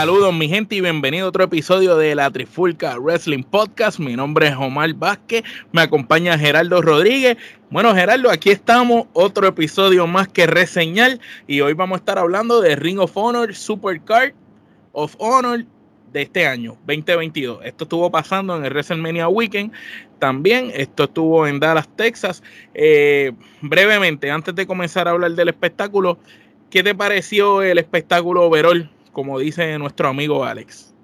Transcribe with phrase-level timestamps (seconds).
[0.00, 3.98] Saludos mi gente y bienvenido a otro episodio de la Trifulca Wrestling Podcast.
[3.98, 7.36] Mi nombre es Omar Vázquez, me acompaña Gerardo Rodríguez.
[7.68, 12.62] Bueno Gerardo, aquí estamos, otro episodio más que reseñar y hoy vamos a estar hablando
[12.62, 14.32] de Ring of Honor Supercard
[14.92, 15.66] of Honor
[16.14, 17.58] de este año, 2022.
[17.62, 19.70] Esto estuvo pasando en el WrestleMania Weekend.
[20.18, 22.42] También esto estuvo en Dallas, Texas.
[22.72, 26.18] Eh, brevemente, antes de comenzar a hablar del espectáculo,
[26.70, 30.94] ¿qué te pareció el espectáculo overall como dice nuestro amigo Alex.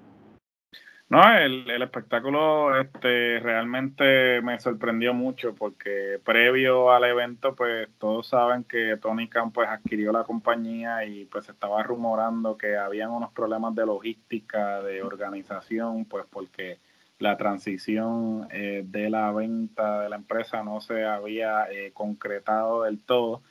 [1.09, 8.65] No, el, espectáculo este, realmente me sorprendió mucho porque previo al evento, pues todos saben
[8.65, 13.85] que Tony Khan adquirió la compañía y pues estaba rumorando que habían unos problemas de
[13.85, 16.79] logística, de organización, pues porque
[17.19, 22.99] la transición eh, de la venta de la empresa no se había eh, concretado del
[22.99, 23.43] todo.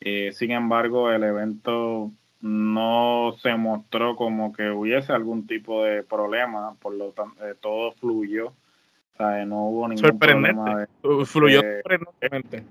[0.00, 2.10] Eh, sin embargo, el evento
[2.42, 7.92] no se mostró como que hubiese algún tipo de problema, por lo tanto, eh, todo
[7.92, 8.48] fluyó.
[8.48, 10.80] O sea, no hubo ningún problema.
[10.80, 10.86] De,
[11.24, 12.64] fluyó sorprendentemente.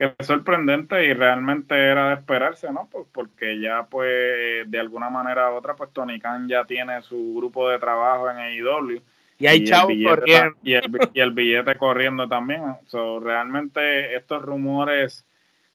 [0.00, 2.88] Es sorprendente y realmente era de esperarse, ¿no?
[2.90, 7.34] Pues porque ya, pues, de alguna manera u otra, pues Tony Khan ya tiene su
[7.36, 9.00] grupo de trabajo en AEW.
[9.38, 10.56] Y hay chavos corriendo.
[10.64, 12.62] Y el, y el billete corriendo también.
[12.86, 15.24] So, realmente estos rumores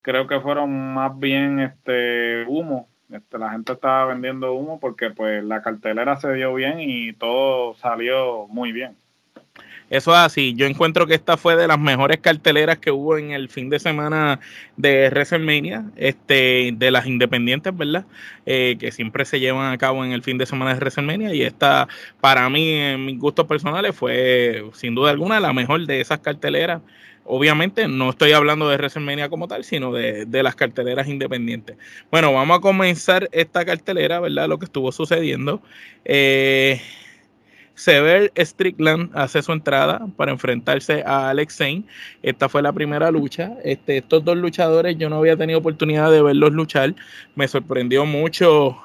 [0.01, 5.43] creo que fueron más bien este humo este, la gente estaba vendiendo humo porque pues
[5.43, 8.95] la cartelera se dio bien y todo salió muy bien.
[9.89, 10.53] Eso es así.
[10.53, 13.79] Yo encuentro que esta fue de las mejores carteleras que hubo en el fin de
[13.79, 14.39] semana
[14.75, 18.05] de WrestleMania, este, de las independientes, ¿verdad?
[18.45, 21.33] Eh, que siempre se llevan a cabo en el fin de semana de WrestleMania.
[21.33, 21.87] Y esta,
[22.19, 26.81] para mí, en mis gustos personales, fue sin duda alguna la mejor de esas carteleras.
[27.27, 31.77] Obviamente no estoy hablando de WrestleMania como tal, sino de, las carteleras independientes.
[32.09, 34.47] Bueno, vamos a comenzar esta cartelera, ¿verdad?
[34.47, 35.61] Lo que estuvo sucediendo.
[36.05, 36.81] Eh,
[37.77, 41.83] Sever Strickland hace su entrada para enfrentarse a Alex Zane.
[42.23, 43.51] Esta fue la primera lucha.
[43.63, 46.95] Este, estos dos luchadores yo no había tenido oportunidad de verlos luchar.
[47.35, 48.81] Me sorprendió mucho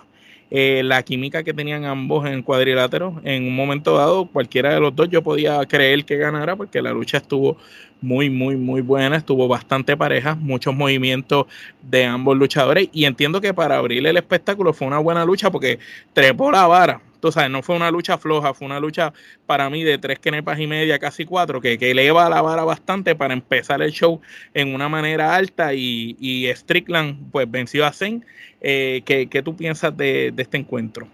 [0.54, 3.22] eh, la química que tenían ambos en cuadrilátero.
[3.24, 6.92] En un momento dado, cualquiera de los dos yo podía creer que ganara porque la
[6.92, 7.56] lucha estuvo
[8.02, 9.16] muy, muy, muy buena.
[9.16, 11.46] Estuvo bastante pareja, muchos movimientos
[11.80, 12.90] de ambos luchadores.
[12.92, 15.78] Y entiendo que para abrir el espectáculo fue una buena lucha porque
[16.12, 19.12] trepó la vara tú sabes, no fue una lucha floja, fue una lucha
[19.47, 23.15] para mí de tres kenepas y media, casi cuatro, que, que eleva la vara bastante
[23.15, 24.21] para empezar el show
[24.55, 28.27] en una manera alta y, y Strickland pues venció a Zen.
[28.61, 31.06] Eh, ¿qué, ¿qué, tú piensas de, de este encuentro?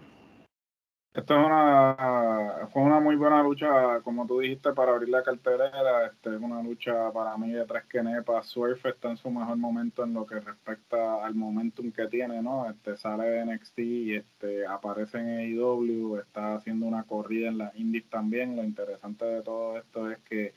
[1.11, 6.05] Esto es una, fue una muy buena lucha, como tú dijiste, para abrir la cartelera.
[6.05, 8.45] Este, es una lucha para mí de tres quenepas.
[8.47, 12.69] Surf está en su mejor momento en lo que respecta al momentum que tiene, ¿no?
[12.69, 18.07] Este, sale de NXT este, aparece en AEW, está haciendo una corrida en las indies
[18.09, 18.55] también.
[18.55, 20.53] Lo interesante de todo esto es que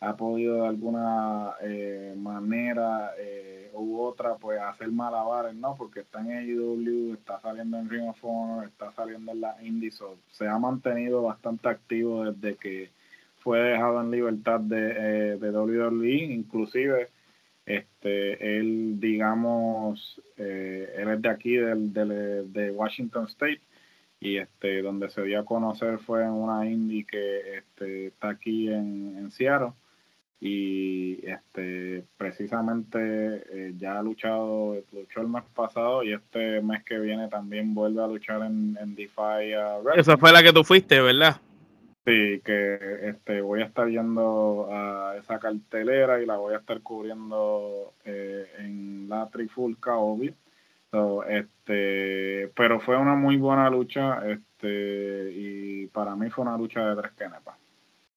[0.00, 5.74] ha podido de alguna eh, manera eh, u otra pues hacer malabares, ¿no?
[5.76, 10.02] Porque está en AEW, está saliendo en Ring of Honor, está saliendo en la Indies,
[10.30, 12.90] se ha mantenido bastante activo desde que
[13.38, 17.08] fue dejado en libertad de, eh, de WWE, inclusive
[17.66, 23.62] este él digamos él es de aquí del, de Washington State
[24.20, 28.68] y este donde se dio a conocer fue en una indie que este, está aquí
[28.68, 29.72] en, en Seattle
[30.40, 36.98] y este precisamente eh, ya ha luchado, luchó el mes pasado y este mes que
[36.98, 39.54] viene también vuelve a luchar en, en Defy
[39.96, 41.40] Esa fue la que tú fuiste, ¿verdad?
[42.04, 46.82] Sí, que este voy a estar yendo a esa cartelera y la voy a estar
[46.82, 50.34] cubriendo eh, en la Trifulca, obvio.
[51.26, 57.00] este, pero fue una muy buena lucha, este, y para mí fue una lucha de
[57.00, 57.63] tres kenepas.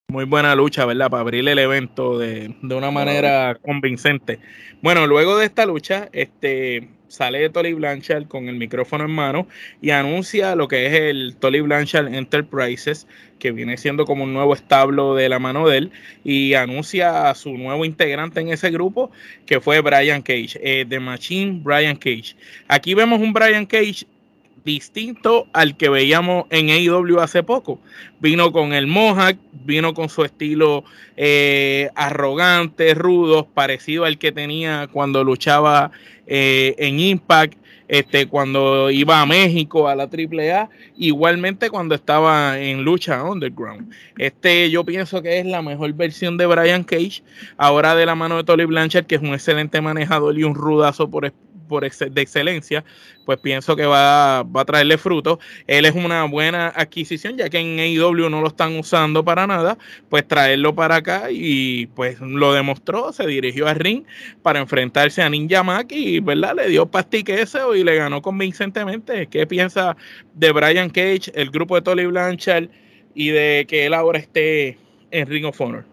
[0.09, 1.09] Muy buena lucha, ¿verdad?
[1.09, 4.39] Para abrir el evento de, una manera convincente.
[4.81, 9.49] Bueno, luego de esta lucha, este sale Tolly Blanchard con el micrófono en mano
[9.81, 13.05] y anuncia lo que es el Tolly Blanchard Enterprises,
[13.37, 15.91] que viene siendo como un nuevo establo de la mano de él,
[16.23, 19.11] y anuncia a su nuevo integrante en ese grupo,
[19.45, 22.37] que fue Brian Cage, eh, The Machine Brian Cage.
[22.69, 24.05] Aquí vemos un Brian Cage
[24.67, 27.79] distinto al que veíamos en AEW hace poco.
[28.19, 30.83] Vino con el Mohawk, vino con su estilo
[31.15, 35.91] eh, arrogante, rudo, parecido al que tenía cuando luchaba
[36.27, 42.83] eh, en Impact, este, cuando iba a México a la AAA, igualmente cuando estaba en
[42.83, 43.91] lucha underground.
[44.17, 47.23] Este yo pienso que es la mejor versión de Brian Cage,
[47.57, 51.09] ahora de la mano de Tolly Blanchard, que es un excelente manejador y un rudazo
[51.09, 51.31] por,
[51.67, 52.83] por de excelencia,
[53.25, 55.39] pues pienso que va, va, a traerle fruto.
[55.67, 59.77] Él es una buena adquisición, ya que en AEW no lo están usando para nada,
[60.09, 64.05] pues traerlo para acá y pues lo demostró, se dirigió a ring
[64.41, 65.61] para enfrentarse a Ninja
[66.21, 66.55] ¿verdad?
[66.55, 69.27] le dio pastique ese y le ganó convincentemente.
[69.27, 69.95] ¿Qué piensa
[70.33, 72.69] de Brian Cage, el grupo de Tolly Blanchard
[73.13, 74.77] y de que él ahora esté
[75.11, 75.85] en Ring of Honor?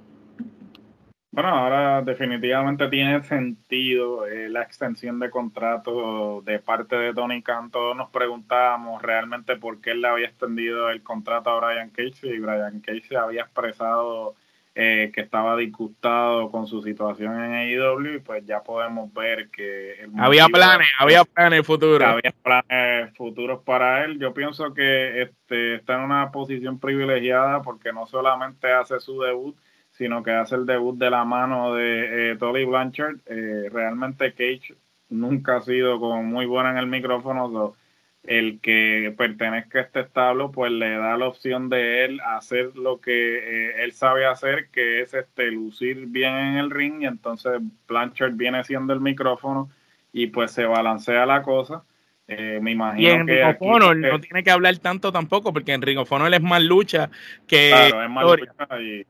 [1.34, 7.72] Bueno, ahora definitivamente tiene sentido eh, la extensión de contrato de parte de Tony Khan.
[7.72, 12.28] Todos nos preguntábamos realmente por qué él le había extendido el contrato a Brian Cage
[12.32, 14.36] y Brian Cage había expresado
[14.76, 20.08] eh, que estaba disgustado con su situación en AEW y pues ya podemos ver que...
[20.18, 22.02] Había planes, había planes futuros.
[22.02, 24.18] Había planes futuros para él.
[24.18, 29.56] Yo pienso que este, está en una posición privilegiada porque no solamente hace su debut,
[29.92, 33.18] sino que hace el debut de la mano de eh, Tolly Blanchard.
[33.26, 34.74] Eh, realmente Cage
[35.08, 37.76] nunca ha sido como muy buena en el micrófono.
[38.24, 43.00] El que pertenezca a este establo, pues le da la opción de él hacer lo
[43.00, 47.02] que eh, él sabe hacer, que es este lucir bien en el ring.
[47.02, 49.70] Y entonces Blanchard viene siendo el micrófono
[50.12, 51.84] y pues se balancea la cosa.
[52.26, 55.98] me imagino y en que Honor no tiene que hablar tanto tampoco, porque en Ring
[55.98, 57.10] of Honor es más lucha
[57.46, 57.68] que.
[57.70, 59.06] Claro, es más lucha y,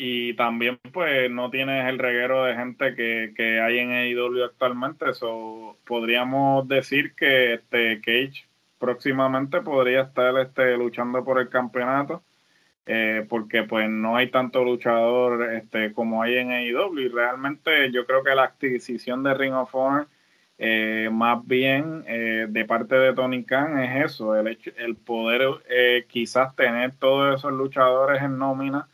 [0.00, 5.10] y también pues no tienes el reguero de gente que, que hay en AEW actualmente,
[5.10, 8.46] eso podríamos decir que este Cage
[8.78, 12.22] próximamente podría estar este, luchando por el campeonato,
[12.86, 18.06] eh, porque pues no hay tanto luchador este, como hay en AEW y realmente yo
[18.06, 20.06] creo que la adquisición de Ring of Honor
[20.58, 25.42] eh, más bien eh, de parte de Tony Khan es eso, el, hecho, el poder
[26.06, 28.88] quizás tener todos esos luchadores en nómina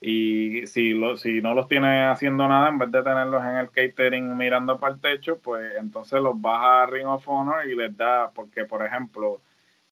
[0.00, 3.70] y si, lo, si no los tiene haciendo nada, en vez de tenerlos en el
[3.70, 7.96] catering mirando para el techo, pues entonces los baja a Ring of Honor y les
[7.96, 9.40] da, porque por ejemplo,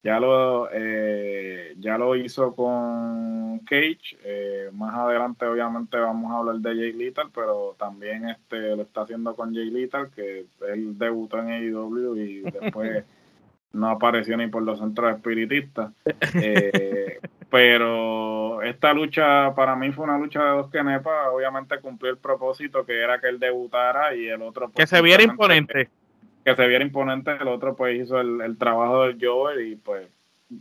[0.02, 6.56] ya lo, eh, ya lo hizo con Cage, eh, más adelante obviamente vamos a hablar
[6.58, 11.40] de Jay Little, pero también este lo está haciendo con Jay Little, que él debutó
[11.40, 13.04] en AEW y después
[13.76, 15.92] no apareció ni por los centros espiritistas.
[16.34, 17.18] Eh,
[17.50, 21.28] pero esta lucha para mí fue una lucha de dos kenepas.
[21.32, 24.68] Obviamente cumplió el propósito que era que él debutara y el otro.
[24.70, 25.88] Pues, que se viera imponente.
[26.44, 27.32] Que, se viera imponente.
[27.32, 30.08] El otro, pues hizo el, trabajo del Joel y, pues,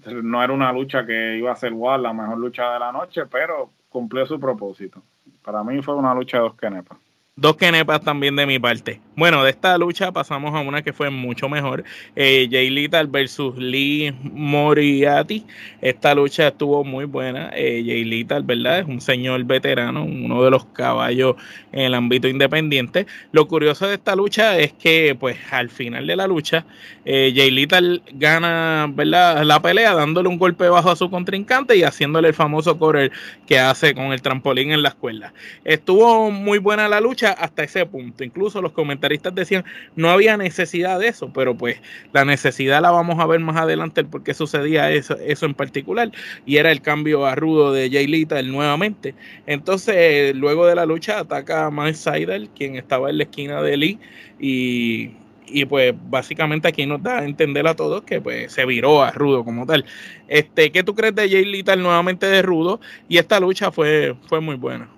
[0.08, 3.24] no era una lucha que iba a ser igual la mejor lucha de la noche,
[3.28, 5.02] pero cumplió su propósito.
[5.44, 6.98] Para mí fue una lucha de dos kenepas.
[7.38, 9.02] Dos kenepas también de mi parte.
[9.18, 11.84] Bueno, de esta lucha pasamos a una que fue mucho mejor.
[12.16, 15.46] Eh, Jay Little versus Lee Moriarty.
[15.82, 17.52] Esta lucha estuvo muy buena.
[17.54, 18.80] Eh, Jay Little, ¿verdad?
[18.80, 21.36] Es un señor veterano, uno de los caballos
[21.74, 23.06] en el ámbito independiente.
[23.34, 26.66] Lo curioso de esta lucha es que, pues, al final de la lucha,
[27.04, 29.44] eh, Jay Little gana, ¿verdad?
[29.44, 33.12] La pelea dándole un golpe bajo a su contrincante y haciéndole el famoso correr
[33.46, 35.34] que hace con el trampolín en la escuela.
[35.66, 38.24] Estuvo muy buena la lucha hasta ese punto.
[38.24, 41.82] Incluso los comentaristas decían, no había necesidad de eso, pero pues
[42.14, 45.54] la necesidad la vamos a ver más adelante el por qué sucedía eso, eso en
[45.54, 46.12] particular.
[46.46, 49.16] Y era el cambio a rudo de Jay Little nuevamente.
[49.46, 53.78] Entonces, luego de la lucha, ataca a Mike Seidel, quien estaba en la esquina de
[53.78, 54.00] Lee,
[54.40, 55.12] y
[55.48, 59.12] y pues básicamente aquí nos da a entender a todos que pues se viró a
[59.12, 59.86] Rudo como tal.
[60.28, 62.80] Este, ¿qué tú crees de Jay Little nuevamente de Rudo?
[63.08, 64.90] Y esta lucha fue, fue muy buena.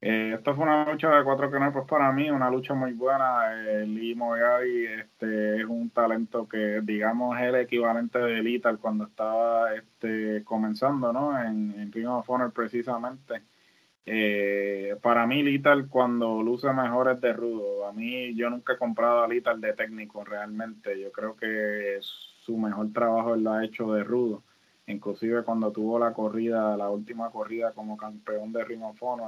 [0.00, 3.52] Eh, esta fue una lucha de cuatro pues para mí, una lucha muy buena.
[3.66, 9.04] Eh, Lee Moyari este, es un talento que, digamos, es el equivalente de Lital cuando
[9.06, 11.40] estaba este, comenzando, ¿no?
[11.42, 13.42] En, en Ring of Honor precisamente.
[14.06, 17.86] Eh, para mí, Lital cuando luce mejor es de rudo.
[17.88, 21.00] A mí, yo nunca he comprado a Lital de técnico realmente.
[21.00, 24.44] Yo creo que su mejor trabajo lo ha hecho de rudo
[24.88, 28.82] inclusive cuando tuvo la corrida, la última corrida como campeón de Ring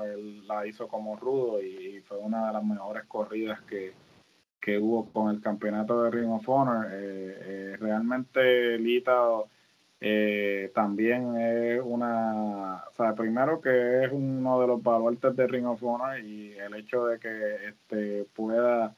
[0.05, 3.93] él la hizo como rudo y, fue una de las mejores corridas que,
[4.79, 6.31] hubo con el campeonato de Ring.
[6.33, 6.43] Eh,
[6.93, 9.17] eh, realmente Lita
[10.01, 15.67] eh, también es una, o sea, primero que es uno de los baluartes de Ring
[16.25, 18.95] y el hecho de que este pueda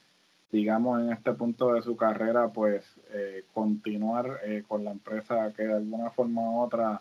[0.52, 5.62] digamos, en este punto de su carrera, pues eh, continuar eh, con la empresa que
[5.64, 7.00] de alguna forma u otra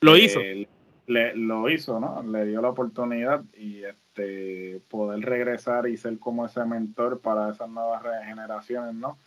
[0.00, 0.40] lo hizo.
[0.40, 0.68] Eh,
[1.08, 2.22] le, lo hizo, ¿no?
[2.22, 7.68] Le dio la oportunidad y este poder regresar y ser como ese mentor para esas
[7.68, 9.18] nuevas generaciones, ¿no?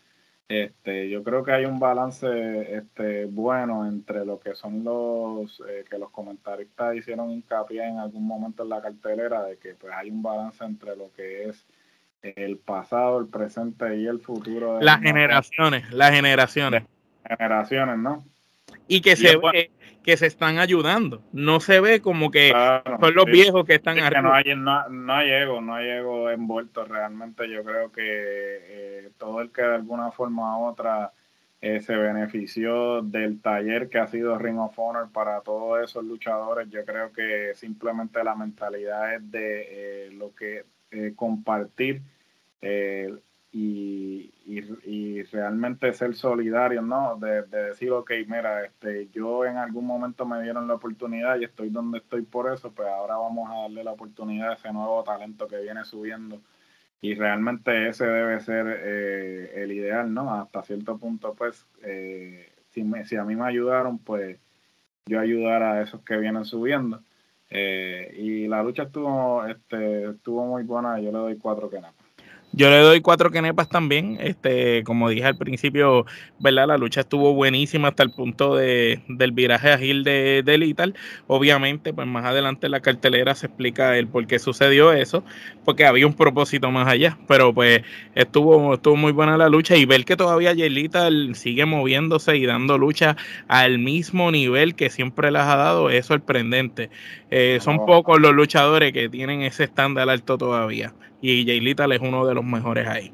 [0.48, 5.98] Este, yo creo que hay un balance este, bueno entre lo que son los que
[5.98, 10.22] los comentaristas hicieron hincapié en algún momento en la cartelera de que pues hay un
[10.22, 11.65] balance entre lo que es
[12.36, 14.79] el pasado, el presente y el futuro.
[14.82, 16.84] las generaciones, las generaciones.
[17.27, 18.24] Generaciones, ¿no?
[18.88, 19.72] Y que se ve
[20.05, 21.24] que se están ayudando.
[21.34, 22.51] No se ve como que
[23.00, 24.22] son los viejos que están arriba.
[24.22, 27.50] no, hay, no, no, hay ego, no hay ego envuelto realmente.
[27.50, 31.12] Yo creo que eh, todo el que de alguna forma u otra
[31.60, 36.70] eh, se benefició del taller que ha sido Ring of Honor para todos esos luchadores.
[36.70, 40.65] Yo creo que simplemente la mentalidad es de eh, lo que
[41.15, 42.01] compartir
[43.56, 47.18] y, y, realmente ser solidario, ¿no?
[47.18, 51.70] De, decir, ok, mira, este, yo en algún momento me dieron la oportunidad y estoy
[51.70, 55.48] donde estoy por eso, pues ahora vamos a darle la oportunidad a ese nuevo talento
[55.48, 56.42] que viene subiendo.
[57.00, 60.34] Y realmente ese debe ser eh, el ideal, ¿no?
[60.34, 64.38] Hasta cierto punto, pues, eh, si, me, si a mí me ayudaron, pues
[65.06, 67.04] yo ayudar a esos que vienen subiendo.
[67.50, 71.95] Eh, y la lucha estuvo, este, estuvo muy buena, yo le doy cuatro que nada.
[72.58, 74.18] Yo le doy cuatro kenepas también.
[74.22, 76.06] Este, como dije al principio,
[76.40, 76.68] ¿verdad?
[76.70, 80.96] La lucha estuvo buenísima hasta el punto de, del viraje ágil de, de Lital.
[81.28, 85.26] Obviamente, pues más adelante en la cartelera se explica el por qué sucedió eso,
[85.66, 87.18] porque había un propósito más allá.
[87.28, 87.82] Pero pues
[88.16, 92.78] estuvo, estuvo muy buena la lucha y ver que todavía Lital sigue moviéndose y dando
[92.78, 93.18] lucha
[93.50, 96.90] al mismo nivel que siempre las ha dado es sorprendente.
[97.32, 97.86] Eh, son oh.
[97.86, 100.94] pocos los luchadores que tienen ese estándar alto todavía
[101.25, 103.12] y Jay Little es uno de los mejores ahí.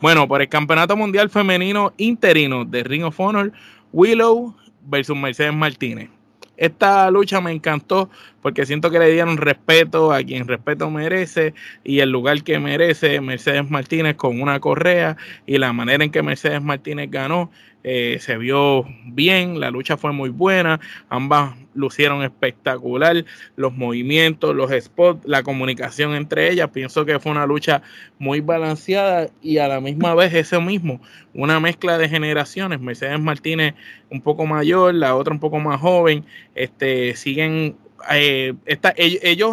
[0.00, 3.52] Bueno, por el Campeonato Mundial Femenino Interino de Ring of Honor,
[3.92, 6.08] Willow versus Mercedes Martínez.
[6.56, 8.10] Esta lucha me encantó
[8.42, 13.20] porque siento que le dieron respeto a quien respeto merece y el lugar que merece
[13.20, 17.50] Mercedes Martínez con una correa y la manera en que Mercedes Martínez ganó
[17.82, 23.24] eh, se vio bien, la lucha fue muy buena, ambas lucieron espectacular,
[23.56, 27.82] los movimientos, los spots, la comunicación entre ellas, pienso que fue una lucha
[28.18, 31.00] muy balanceada y a la misma vez ese mismo,
[31.34, 33.74] una mezcla de generaciones, Mercedes Martínez
[34.10, 37.76] un poco mayor, la otra un poco más joven, este, siguen
[38.10, 38.54] eh,
[38.96, 39.52] ellos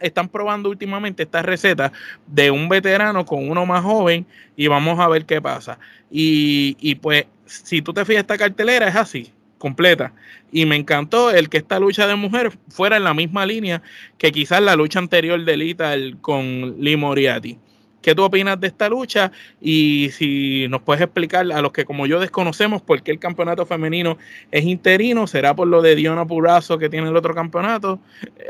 [0.00, 1.92] están probando últimamente esta receta
[2.26, 4.26] de un veterano con uno más joven
[4.56, 5.78] y vamos a ver qué pasa.
[6.10, 10.12] Y, y pues, si tú te fijas, esta cartelera es así, completa.
[10.50, 13.80] Y me encantó el que esta lucha de mujeres fuera en la misma línea
[14.18, 17.56] que quizás la lucha anterior de Lita con Lee Moriarty.
[18.02, 19.30] ¿Qué tú opinas de esta lucha?
[19.60, 23.64] Y si nos puedes explicar a los que como yo desconocemos por qué el campeonato
[23.64, 24.18] femenino
[24.50, 28.00] es interino, será por lo de Diona Purazo que tiene el otro campeonato.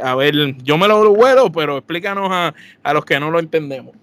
[0.03, 3.95] A ver, yo me lo vuelo, pero explícanos a, a los que no lo entendemos.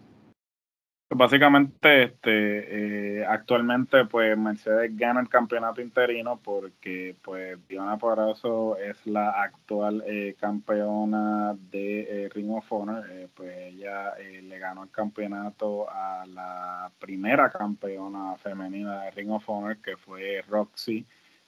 [1.11, 9.07] Básicamente, este, eh, actualmente, pues Mercedes gana el campeonato interino porque, pues, Diana Parazo es
[9.07, 13.03] la actual eh, campeona de eh, Ring of Honor.
[13.33, 19.77] pues ella le ganó el campeonato a la primera campeona femenina de Ring of Honor,
[19.81, 21.07] que fue Roxy.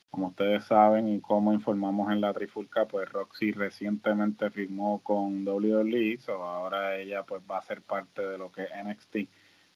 [0.10, 6.18] Como ustedes saben y como informamos en la Trifulca, pues Roxy recientemente firmó con WWE,
[6.20, 9.18] so ahora ella pues va a ser parte de lo que es NXT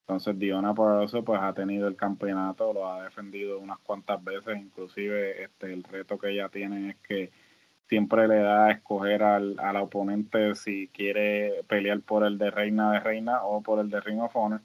[0.07, 4.55] entonces Diona por eso pues ha tenido el campeonato, lo ha defendido unas cuantas veces,
[4.55, 7.31] inclusive este el reto que ella tiene es que
[7.89, 12.99] siempre le da a escoger al, oponente si quiere pelear por el de reina de
[12.99, 14.61] reina o por el de Ring of Honor.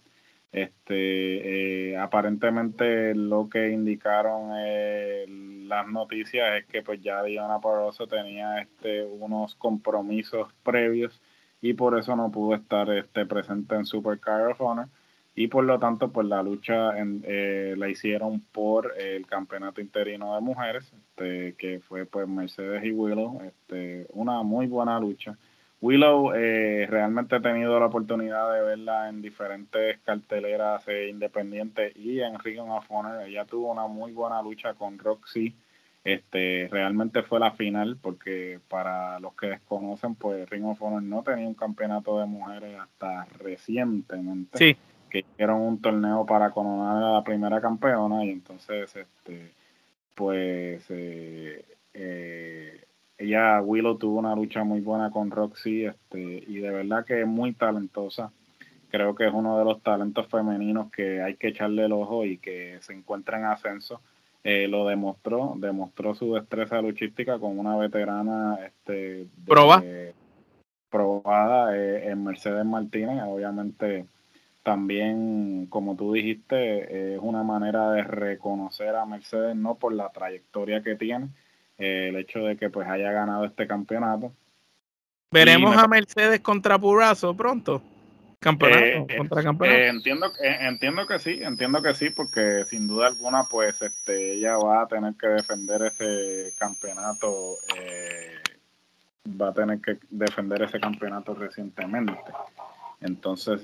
[0.53, 8.07] Este, eh, aparentemente lo que indicaron eh, las noticias es que pues ya Diona Poroso
[8.07, 11.23] tenía este, unos compromisos previos
[11.63, 14.89] y por eso no pudo estar este, presente en Supercar of Honor
[15.35, 20.41] y por lo tanto pues la lucha eh, la hicieron por el campeonato interino de
[20.41, 25.37] mujeres este, que fue pues Mercedes y Willow este, una muy buena lucha.
[25.81, 32.21] Willow eh, realmente he tenido la oportunidad de verla en diferentes carteleras eh, independientes y
[32.21, 33.23] en Ring of Honor.
[33.23, 35.55] Ella tuvo una muy buena lucha con Roxy.
[36.05, 41.23] Este realmente fue la final porque para los que desconocen pues Ring of Honor no
[41.23, 44.59] tenía un campeonato de mujeres hasta recientemente.
[44.59, 44.77] Sí
[45.11, 49.53] que hicieron un torneo para coronar a la primera campeona y entonces este
[50.15, 51.65] pues eh,
[51.95, 52.85] eh,
[53.17, 57.27] ella Willow tuvo una lucha muy buena con Roxy este y de verdad que es
[57.27, 58.31] muy talentosa.
[58.91, 62.39] Creo que es uno de los talentos femeninos que hay que echarle el ojo y
[62.39, 64.01] que se encuentra en ascenso.
[64.45, 69.27] Eh, lo demostró demostró su destreza luchística con una veterana este
[70.91, 74.07] probada en Mercedes Martínez obviamente
[74.63, 80.83] también, como tú dijiste, es una manera de reconocer a Mercedes no por la trayectoria
[80.83, 81.29] que tiene,
[81.79, 84.33] eh, el hecho de que pues haya ganado este campeonato.
[85.31, 87.83] ¿Veremos a Mercedes contra Purazo pronto?
[88.39, 89.79] campeonato, eh, contra campeonato.
[89.79, 94.57] Eh, entiendo, entiendo que sí, entiendo que sí, porque sin duda alguna, pues este, ella
[94.57, 97.57] va a tener que defender ese campeonato,
[99.41, 102.15] va a tener que defender ese campeonato recientemente.
[103.01, 103.61] Entonces,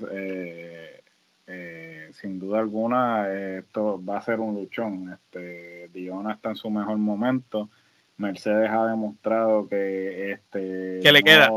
[2.13, 5.13] sin duda alguna, esto va a ser un luchón.
[5.13, 7.69] Este, Diona está en su mejor momento.
[8.17, 11.51] Mercedes ha demostrado que este que le queda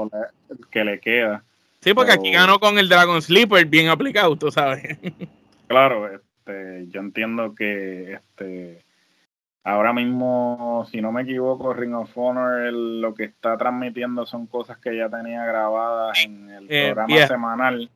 [0.70, 1.42] que le queda
[1.80, 4.99] sí porque aquí ganó con el Dragon Sleeper bien aplicado tú sabes
[5.66, 8.84] claro este yo entiendo que este
[9.64, 14.79] ahora mismo si no me equivoco Ring of Honor lo que está transmitiendo son cosas
[14.79, 17.90] que ya tenía grabadas en el eh, programa semanal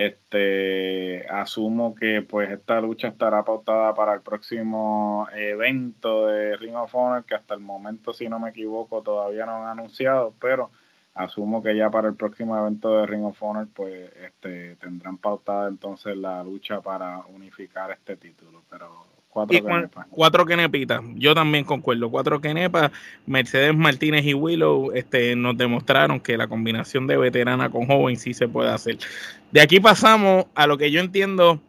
[0.00, 6.94] este, asumo que pues esta lucha estará pautada para el próximo evento de Ring of
[6.94, 10.70] Honor, que hasta el momento, si no me equivoco, todavía no han anunciado, pero
[11.12, 15.68] asumo que ya para el próximo evento de Ring of Honor, pues este, tendrán pautada
[15.68, 18.62] entonces la lucha para unificar este título.
[18.70, 21.02] Pero Cuatro quenepas.
[21.14, 22.10] Yo también concuerdo.
[22.10, 22.90] Cuatro quenepas.
[23.26, 28.34] Mercedes Martínez y Willow este, nos demostraron que la combinación de veterana con joven sí
[28.34, 28.98] se puede hacer.
[29.52, 31.60] De aquí pasamos a lo que yo entiendo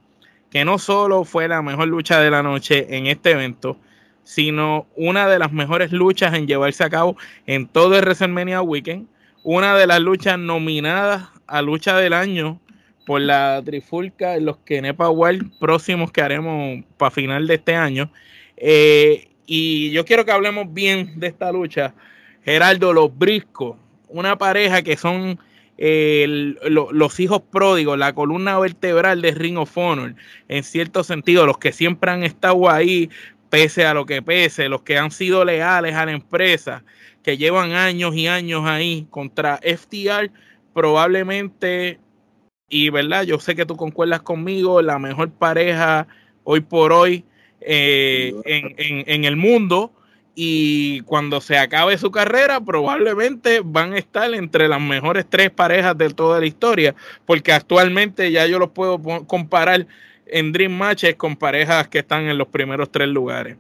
[0.50, 3.78] que no solo fue la mejor lucha de la noche en este evento,
[4.24, 7.16] sino una de las mejores luchas en llevarse a cabo
[7.46, 9.08] en todo el WrestleMania Weekend.
[9.44, 12.60] Una de las luchas nominadas a lucha del año
[13.12, 18.10] por la trifulca los Kenepa World próximos que haremos para final de este año.
[18.56, 21.94] Eh, y yo quiero que hablemos bien de esta lucha.
[22.46, 23.76] Geraldo, los Briscos,
[24.08, 25.38] una pareja que son
[25.78, 30.16] eh, los hijos pródigos, la columna vertebral de Ring of Honor,
[30.48, 33.10] en cierto sentido, los que siempre han estado ahí,
[33.50, 36.86] pese a lo que pese, los que han sido leales a la empresa,
[37.24, 40.32] que llevan años y años ahí contra FTR,
[40.74, 42.00] probablemente
[42.72, 46.08] y verdad, yo sé que tú concuerdas conmigo, la mejor pareja
[46.46, 47.26] hoy por hoy
[47.60, 49.92] eh, en, el mundo.
[50.34, 55.98] Y cuando se acabe su carrera, probablemente van a estar entre las mejores tres parejas
[55.98, 59.86] de toda la historia, porque actualmente ya yo los puedo comparar
[60.26, 63.58] en Dream Matches con parejas que están en los primeros tres lugares.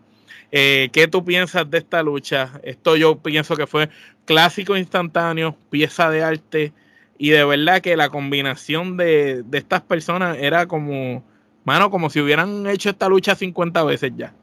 [0.53, 2.61] Eh, ¿Qué tú piensas de esta lucha?
[2.63, 3.89] Esto yo pienso que fue
[4.23, 6.71] clásico instantáneo, pieza de arte,
[7.21, 11.23] y de verdad que la combinación de, estas personas era como,
[11.63, 14.33] mano, como si hubieran hecho esta lucha 50 veces ya.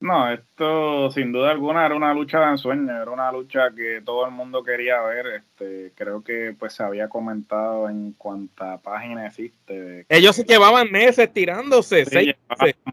[0.00, 4.24] No, esto sin duda alguna era una lucha de ensueño, era una lucha que todo
[4.24, 5.26] el mundo quería ver.
[5.26, 10.06] Este, creo que pues se había comentado en cuánta página existe.
[10.08, 12.34] Ellos se llevaban meses tirándose, seis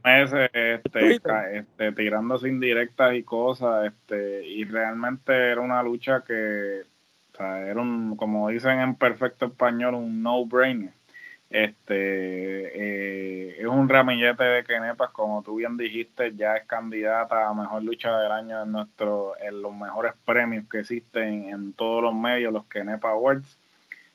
[0.04, 1.22] meses, este,
[1.54, 6.82] este, tirándose indirectas y cosas, este, y realmente era una lucha que
[7.40, 10.92] era un, como dicen en perfecto español, un no-brainer.
[11.50, 17.54] Este eh, es un ramillete de Kenepas, como tú bien dijiste, ya es candidata a
[17.54, 22.14] mejor lucha del año en nuestro, en los mejores premios que existen en todos los
[22.14, 23.58] medios, los Kenepa Awards.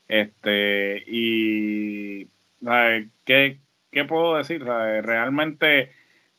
[0.09, 2.27] Este, y
[3.25, 3.59] ¿qué,
[3.91, 4.63] ¿qué, puedo decir?
[4.63, 5.91] Realmente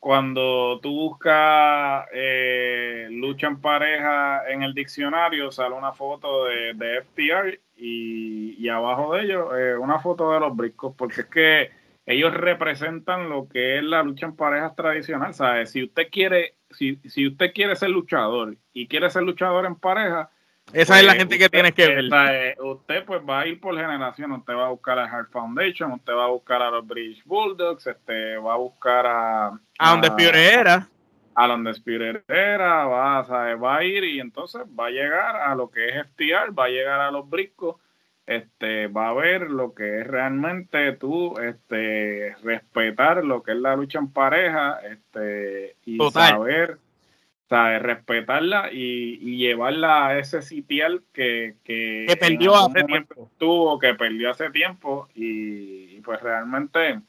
[0.03, 7.03] cuando tú buscas eh, lucha en pareja en el diccionario, sale una foto de, de
[7.03, 11.71] FTR y, abajo de ellos eh, una foto de los briscos, porque es que
[12.05, 15.33] ellos representan lo que es la lucha en parejas tradicional.
[15.33, 15.71] ¿sabes?
[15.71, 20.29] Si usted quiere, si, si usted quiere ser luchador y quiere ser luchador en pareja,
[20.71, 22.05] esa es la pues, gente que tiene que ver.
[22.31, 25.91] Eh, usted pues va a ir por generación, usted va a buscar a Heart Foundation,
[25.91, 29.59] usted va a buscar a los British Bulldogs, este va a buscar a...
[29.77, 30.87] A donde Era.
[31.35, 31.73] A donde
[32.27, 36.07] Era, va, a, va a ir y entonces va a llegar a lo que es
[36.07, 37.75] FTR, va a llegar a los briscos,
[38.25, 43.75] este, va a ver lo que es realmente tú, este, respetar lo que es la
[43.75, 46.79] lucha en pareja, este, y saber
[47.79, 53.29] respetarla y, llevarla a ese sitial que, que, perdió hace tiempo.
[53.37, 56.99] Tuvo, que perdió hace tiempo y, pues realmente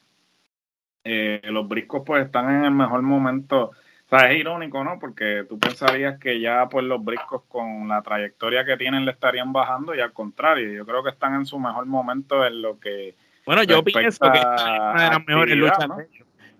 [1.03, 3.71] eh, los briscos pues están en el mejor momento.
[4.05, 4.99] O sea, es irónico, ¿no?
[4.99, 9.51] Porque tú pensarías que ya pues los briscos con la trayectoria que tienen le estarían
[9.51, 13.15] bajando y al contrario, yo creo que están en su mejor momento en lo que...
[13.45, 15.87] Bueno, yo pienso que es una de las mejores luchas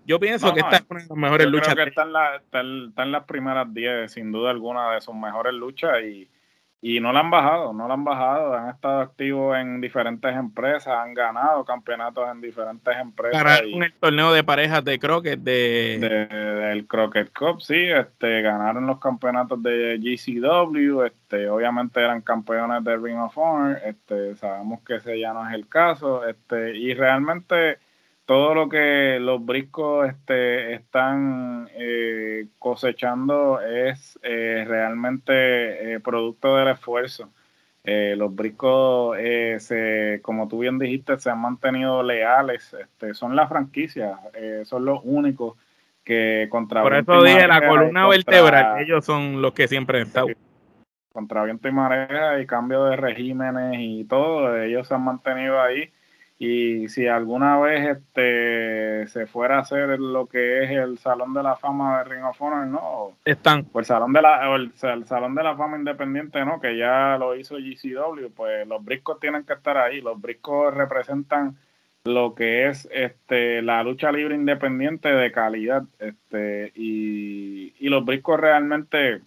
[0.06, 1.74] yo pienso que esta es una de las mejores luchas.
[1.74, 2.60] Creo que está
[3.02, 6.02] en, las primeras 10, sin duda alguna, de sus mejores luchas.
[6.02, 6.28] Y,
[6.88, 10.88] y no la han bajado, no la han bajado, han estado activos en diferentes empresas,
[10.88, 13.42] han ganado campeonatos en diferentes empresas.
[13.42, 15.98] Ganaron el torneo de parejas de croquet de...
[15.98, 22.96] del Croquet Cup, sí, este, ganaron los campeonatos de GCW, este, obviamente eran campeones de
[22.96, 27.78] Ring of Honor, este, sabemos que ese ya no es el caso, este, y realmente
[28.26, 36.68] todo lo que los briscos este, están eh, cosechando es eh, realmente eh, producto del
[36.68, 37.30] esfuerzo.
[37.84, 39.16] los briscos,
[39.58, 44.18] se, como tú bien dijiste, se han mantenido leales, este, son las franquicias,
[44.64, 45.56] son los únicos
[46.02, 50.26] que contra Por eso dije la columna vertebral, ellos son los que siempre han estado.
[51.12, 55.88] contra viento y marea y cambio de regímenes y todo, ellos se han mantenido ahí
[56.38, 61.42] y si alguna vez este se fuera a hacer lo que es el Salón de
[61.42, 63.12] la Fama de Ring of Honor, no.
[63.24, 63.66] Están.
[63.72, 64.72] O el Salón de la, el,
[65.06, 69.44] Salón de la Fama Independiente, no, que ya lo hizo GCW, pues los briscos tienen
[69.44, 70.02] que estar ahí.
[70.02, 71.56] Los briscos representan
[72.04, 75.84] lo que es este la lucha libre independiente de calidad.
[75.98, 79.22] Este, y, y los briscos realmente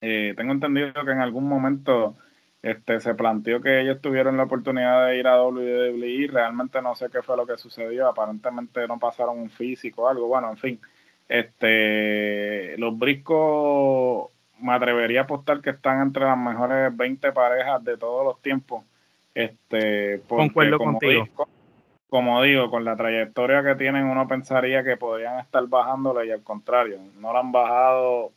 [0.00, 2.16] eh, tengo entendido que en algún momento
[2.66, 7.08] este, se planteó que ellos tuvieron la oportunidad de ir a WWE, realmente no sé
[7.12, 10.80] qué fue lo que sucedió, aparentemente no pasaron un físico o algo, bueno, en fin,
[11.28, 17.96] este, los briscos me atrevería a apostar que están entre las mejores 20 parejas de
[17.98, 18.82] todos los tiempos,
[19.32, 21.22] este, Concuerdo como contigo.
[21.22, 21.48] Digo,
[22.08, 26.42] como digo, con la trayectoria que tienen, uno pensaría que podrían estar bajándole y al
[26.42, 28.32] contrario, no la han bajado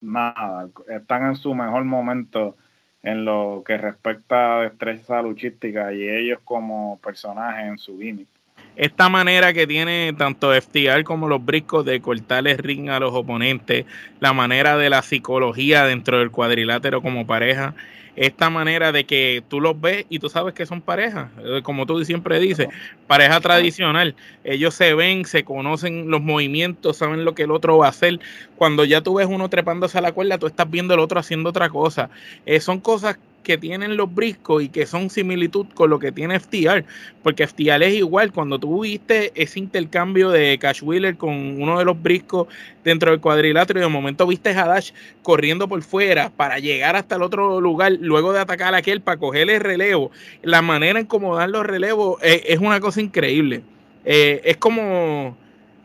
[0.00, 2.56] nada, están en su mejor momento
[3.04, 8.33] en lo que respecta a destreza luchística y ellos como personajes en su gimmick.
[8.76, 13.86] Esta manera que tiene tanto FTR como los briscos de cortarle ring a los oponentes,
[14.18, 17.74] la manera de la psicología dentro del cuadrilátero como pareja,
[18.16, 21.86] esta manera de que tú los ves y tú sabes que son parejas, eh, como
[21.86, 22.68] tú siempre dices,
[23.06, 24.14] pareja tradicional.
[24.44, 28.20] Ellos se ven, se conocen los movimientos, saben lo que el otro va a hacer.
[28.56, 31.50] Cuando ya tú ves uno trepándose a la cuerda, tú estás viendo el otro haciendo
[31.50, 32.10] otra cosa.
[32.46, 36.40] Eh, son cosas que tienen los briscos y que son similitud con lo que tiene
[36.40, 36.84] FTR,
[37.22, 41.84] porque FTR es igual, cuando tú viste ese intercambio de Cash Wheeler con uno de
[41.84, 42.48] los briscos
[42.82, 44.90] dentro del cuadrilátero y de momento viste a Dash
[45.22, 49.18] corriendo por fuera para llegar hasta el otro lugar, luego de atacar a aquel para
[49.18, 50.10] coger el relevo,
[50.42, 53.62] la manera en cómo dan los relevos eh, es una cosa increíble.
[54.04, 55.36] Eh, es como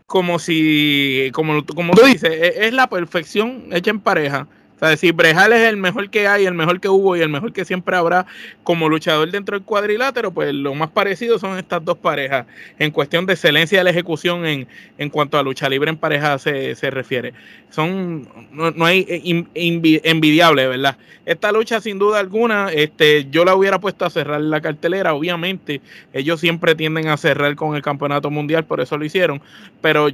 [0.10, 4.48] como si, como, como tú dices, e, es la perfección hecha en pareja.
[4.81, 7.27] O sea, si Brejal es el mejor que hay, el mejor que hubo y el
[7.27, 8.25] mejor que siempre habrá
[8.63, 12.45] como luchador dentro del cuadrilátero, pues lo más parecido son estas dos parejas
[12.77, 16.39] en cuestión de excelencia de la ejecución en, en cuanto a lucha libre en pareja
[16.39, 17.33] se, refiere.
[17.69, 19.05] Son, no, hay
[19.53, 20.97] envidiable, ¿verdad?
[21.25, 25.81] Esta lucha sin duda alguna, este, yo la hubiera puesto a cerrar la cartelera, obviamente
[26.13, 29.41] ellos siempre tienden a cerrar con el campeonato mundial, por eso lo hicieron,
[29.81, 30.09] pero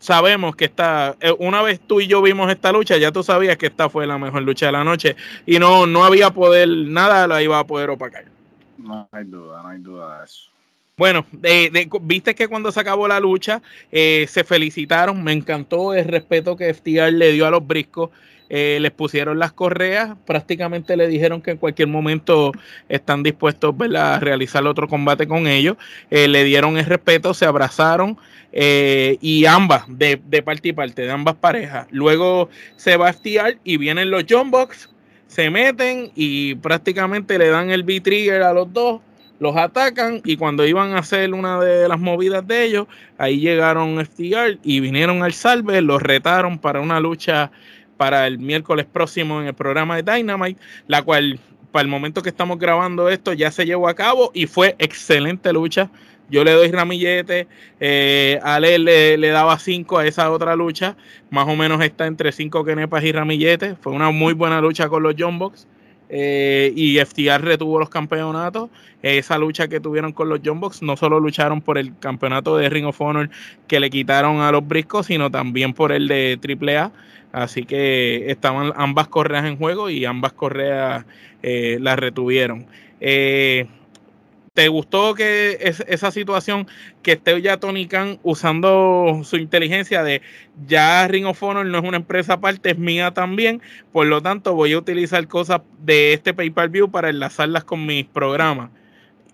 [0.00, 3.56] sabemos que esta, eh, una vez tú y yo vimos esta lucha, ya tú sabías
[3.56, 5.14] que esta fue la mejor lucha de la noche
[5.46, 8.24] y no, no había poder, nada la iba a poder opacar.
[8.78, 10.50] No hay duda, no hay duda de eso.
[10.96, 11.24] Bueno,
[12.02, 16.74] viste que cuando se acabó la lucha eh, se felicitaron, me encantó el respeto que
[16.74, 18.10] FTR le dio a los briscos.
[18.50, 22.52] Eh, les pusieron las correas, prácticamente le dijeron que en cualquier momento
[22.88, 25.76] están dispuestos a realizar otro combate con ellos.
[26.10, 28.18] Eh, le dieron el respeto, se abrazaron
[28.52, 31.86] y ambas, de, parte y parte, de ambas parejas.
[31.92, 34.90] Luego se va a estiar y vienen los John Box,
[35.28, 39.00] se meten y prácticamente le dan el B-Trigger a los dos
[39.40, 42.86] los atacan y cuando iban a hacer una de las movidas de ellos,
[43.18, 47.50] ahí llegaron FTR y vinieron al salve, los retaron para una lucha
[48.00, 51.38] para el miércoles próximo en el programa de Dynamite, la cual
[51.70, 55.52] para el momento que estamos grabando esto ya se llevó a cabo y fue excelente
[55.52, 55.90] lucha.
[56.30, 57.46] Yo le doy ramillete,
[57.78, 60.96] eh, Ale le, daba cinco a esa otra lucha,
[61.28, 63.76] más o menos está entre cinco quenepas y ramilletes.
[63.82, 65.38] Fue una muy buena lucha con los John.
[66.12, 68.70] Eh, y FTR retuvo los campeonatos.
[69.02, 72.86] Esa lucha que tuvieron con los John no solo lucharon por el campeonato de Ring
[72.86, 73.28] of Honor
[73.68, 76.92] que le quitaron a los briscos, sino también por el de AAA.
[77.32, 81.04] Así que estaban ambas correas en juego y ambas correas
[81.42, 82.66] eh, las retuvieron.
[83.00, 83.66] Eh,
[84.52, 86.66] ¿Te gustó que esa situación
[87.02, 90.22] que esté ya Tony Khan usando su inteligencia de
[90.66, 93.62] ya Ring of no es una empresa aparte, es mía también,
[93.92, 98.70] por lo tanto voy a utilizar cosas de este pay-per-view para enlazarlas con mis programas?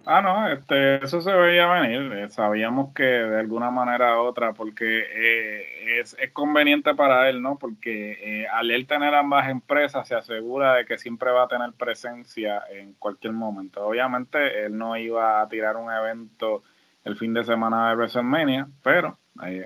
[0.09, 2.13] Ah, no, este, eso se veía venir.
[2.13, 7.59] Eh, sabíamos que de alguna manera u otra, porque eh, es, conveniente para él, ¿no?
[7.59, 11.73] Porque eh, al él tener ambas empresas, se asegura de que siempre va a tener
[11.73, 13.85] presencia en cualquier momento.
[13.85, 16.63] Obviamente, él no iba a tirar un evento
[17.03, 19.19] el fin de semana de WrestleMania, pero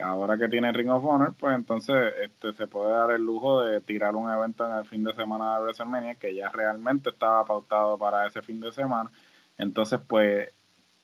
[0.03, 3.83] ahora que tiene Ring of Honor, pues entonces este, se puede dar el lujo de
[3.83, 7.99] tirar un evento en el fin de semana de WrestleMania que ya realmente estaba pautado
[7.99, 9.11] para ese fin de semana
[9.61, 10.49] entonces, pues,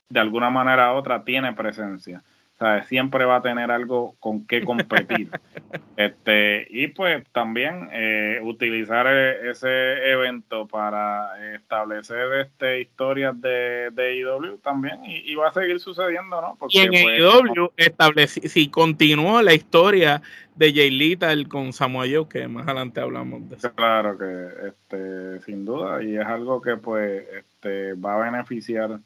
[0.09, 2.23] de alguna manera u otra tiene presencia.
[2.57, 5.29] Sea, siempre va a tener algo con qué competir.
[5.97, 14.17] este Y pues también eh, utilizar e, ese evento para establecer este historias de, de
[14.17, 16.55] IW también y, va a seguir sucediendo, ¿no?
[16.59, 20.23] Porque, y en pues, IW estableci si continuó la historia
[20.55, 23.71] de Jay Little con Samoa que más adelante hablamos de eso.
[23.73, 28.99] Claro que este, sin duda y es algo que pues este, va a beneficiar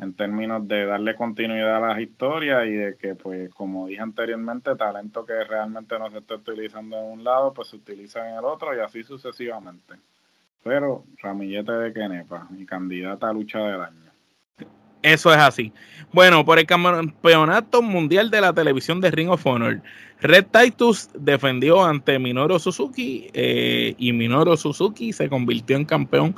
[0.00, 4.74] en términos de darle continuidad a las historias y de que, pues, como dije anteriormente,
[4.74, 8.44] talento que realmente no se está utilizando en un lado, pues se utiliza en el
[8.44, 9.94] otro y así sucesivamente.
[10.64, 14.10] Pero Ramillete de Kenepa, mi candidata a lucha del año.
[15.02, 15.72] Eso es así.
[16.12, 19.80] Bueno, por el campeonato mundial de la televisión de Ring of Honor,
[20.20, 26.34] Red Titus defendió ante Minoru Suzuki eh, y Minoru Suzuki se convirtió en campeón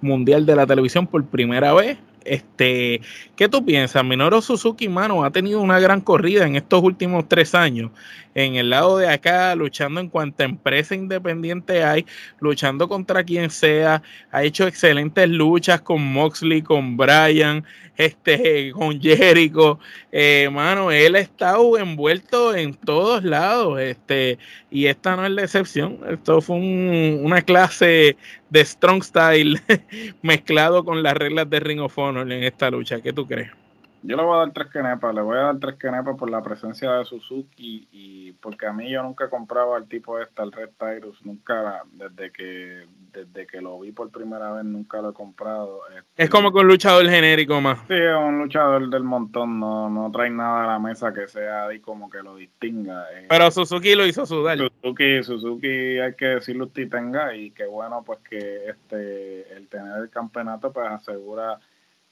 [0.00, 3.00] mundial de la televisión por primera vez este,
[3.36, 4.04] ¿Qué tú piensas?
[4.04, 7.90] Minoru Suzuki, mano, ha tenido una gran corrida en estos últimos tres años.
[8.36, 12.04] En el lado de acá, luchando en cuanta empresa independiente hay,
[12.38, 14.02] luchando contra quien sea.
[14.30, 17.64] Ha hecho excelentes luchas con Moxley, con Brian,
[17.96, 19.78] este, con Jericho.
[20.12, 23.80] Eh, mano, él ha estado envuelto en todos lados.
[23.80, 24.38] Este,
[24.70, 25.98] y esta no es la excepción.
[26.06, 28.18] Esto fue una clase
[28.50, 29.58] de strong style
[30.22, 33.00] mezclado con las reglas de Ring of Honor en esta lucha.
[33.00, 33.65] ¿Qué tú crees?
[34.06, 36.40] Yo le voy a dar tres quenepas, le voy a dar tres quenepas por la
[36.40, 40.70] presencia de Suzuki y porque a mí yo nunca compraba el tipo este, el Red
[40.78, 45.80] Tyrus, nunca, desde que desde que lo vi por primera vez, nunca lo he comprado.
[45.88, 47.78] Este, es como que un luchador genérico más.
[47.88, 51.66] Sí, es un luchador del montón, no, no trae nada a la mesa que sea
[51.66, 53.06] ahí como que lo distinga.
[53.12, 53.26] Eh.
[53.28, 54.58] Pero Suzuki lo hizo sudar.
[54.58, 60.02] Suzuki, Suzuki hay que decirlo usted tenga y que bueno pues que este el tener
[60.02, 61.58] el campeonato pues asegura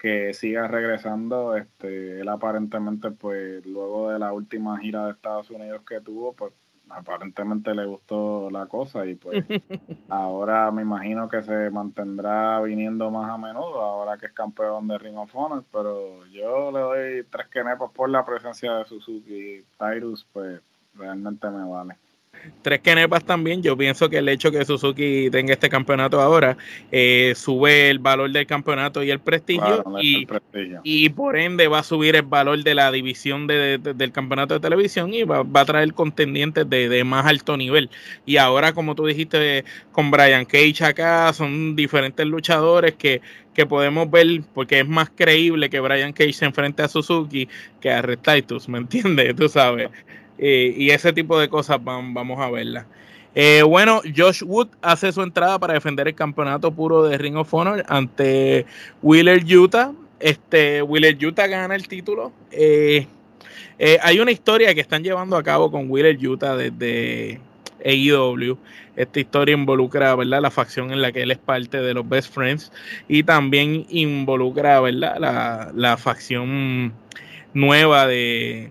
[0.05, 1.57] que siga regresando.
[1.57, 6.53] Este, él aparentemente, pues, luego de la última gira de Estados Unidos que tuvo, pues
[6.91, 9.43] aparentemente le gustó la cosa y pues
[10.11, 14.99] ahora me imagino que se mantendrá viniendo más a menudo ahora que es campeón de
[14.99, 20.27] Ring of Honor pero yo le doy tres quenepas por la presencia de Suzuki Tyrus
[20.31, 20.61] pues
[20.95, 21.97] realmente me vale
[22.63, 23.63] tres kenepas también.
[23.63, 26.57] Yo pienso que el hecho que Suzuki tenga este campeonato ahora
[26.91, 29.85] eh, sube el valor del campeonato y el prestigio,
[30.83, 34.61] y, por ende va a subir el valor de la división de, del campeonato de
[34.61, 37.91] televisión y va, a traer contendientes de, más alto nivel.
[38.27, 43.21] Y ahora, como tú dijiste con Brian Cage acá, son diferentes luchadores que,
[43.55, 47.49] que podemos ver, porque es más creíble que Brian Cage se enfrente a Suzuki
[47.81, 49.35] que a Red Titus, ¿me entiendes?
[49.37, 49.91] Tú sabes.
[50.39, 52.87] Eh, y ese tipo de cosas vamos a verlas.
[53.35, 57.53] Eh, bueno, Josh Wood hace su entrada para defender el campeonato puro de Ring of
[57.53, 58.67] Honor ante
[59.03, 59.93] Wheeler Utah.
[60.21, 62.33] Este, Wheeler Utah gana el título.
[62.51, 63.07] Eh,
[64.03, 67.41] hay una historia que están llevando a cabo con Wheeler Utah desde
[67.85, 68.57] AEW.
[68.97, 70.41] Esta historia involucra, ¿verdad?
[70.41, 72.71] La facción en la que él es parte de los Best Friends
[73.09, 75.17] y también involucra, ¿verdad?
[75.19, 76.93] La, la facción
[77.53, 78.71] nueva de,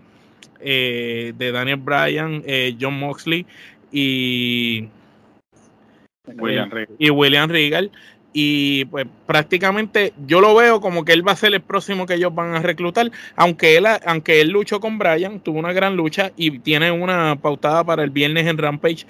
[0.63, 3.45] eh, de Daniel Bryan, eh, John Moxley
[3.91, 4.87] y
[6.37, 7.91] William, eh, y William Regal.
[8.35, 12.15] Y pues prácticamente yo lo veo como que él va a ser el próximo que
[12.15, 13.11] ellos van a reclutar.
[13.35, 17.83] Aunque él, aunque él luchó con Bryan, tuvo una gran lucha y tiene una pautada
[17.83, 19.05] para el viernes en Rampage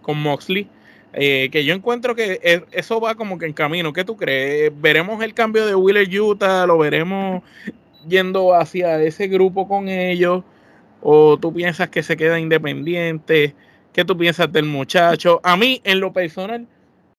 [0.00, 0.66] con Moxley.
[1.12, 3.92] que yo encuentro que e, eso va como que en camino.
[3.92, 4.72] ¿Qué tú crees?
[4.80, 6.66] ¿Veremos el cambio de Wheeler Utah?
[6.66, 7.44] ¿Lo veremos
[8.08, 10.44] yendo hacia ese grupo con ellos?
[11.00, 13.54] ¿O tú piensas que se queda independiente?
[13.92, 15.40] ¿Qué tú piensas del muchacho?
[15.42, 16.66] A mí, en lo personal,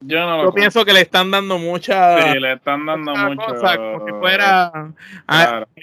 [0.05, 2.33] yo, no lo pienso que le están dando mucha.
[2.33, 3.45] Sí, le están dando mucho.
[3.45, 4.71] como si fuera.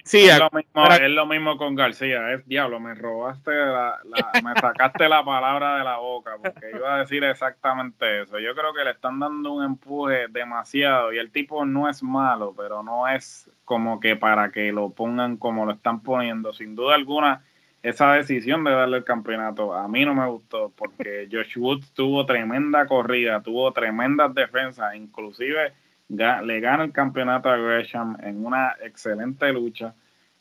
[0.05, 2.33] sí, es, lo mismo, es, lo mismo, con García.
[2.33, 3.99] Es diablo, me robaste, la,
[4.43, 8.39] me sacaste la palabra de la boca, porque iba a decir exactamente eso.
[8.39, 12.55] Yo creo que le están dando un empuje demasiado y el tipo no es malo,
[12.57, 16.53] pero no es como que para que lo pongan como lo están poniendo.
[16.53, 17.43] Sin duda alguna
[17.83, 22.27] esa decisión de darle el campeonato a mí no me gustó porque Josh Woods tuvo
[22.27, 25.73] tremenda corrida, tuvo tremendas defensas, inclusive
[26.09, 29.95] le gana el campeonato a Gresham en una excelente lucha.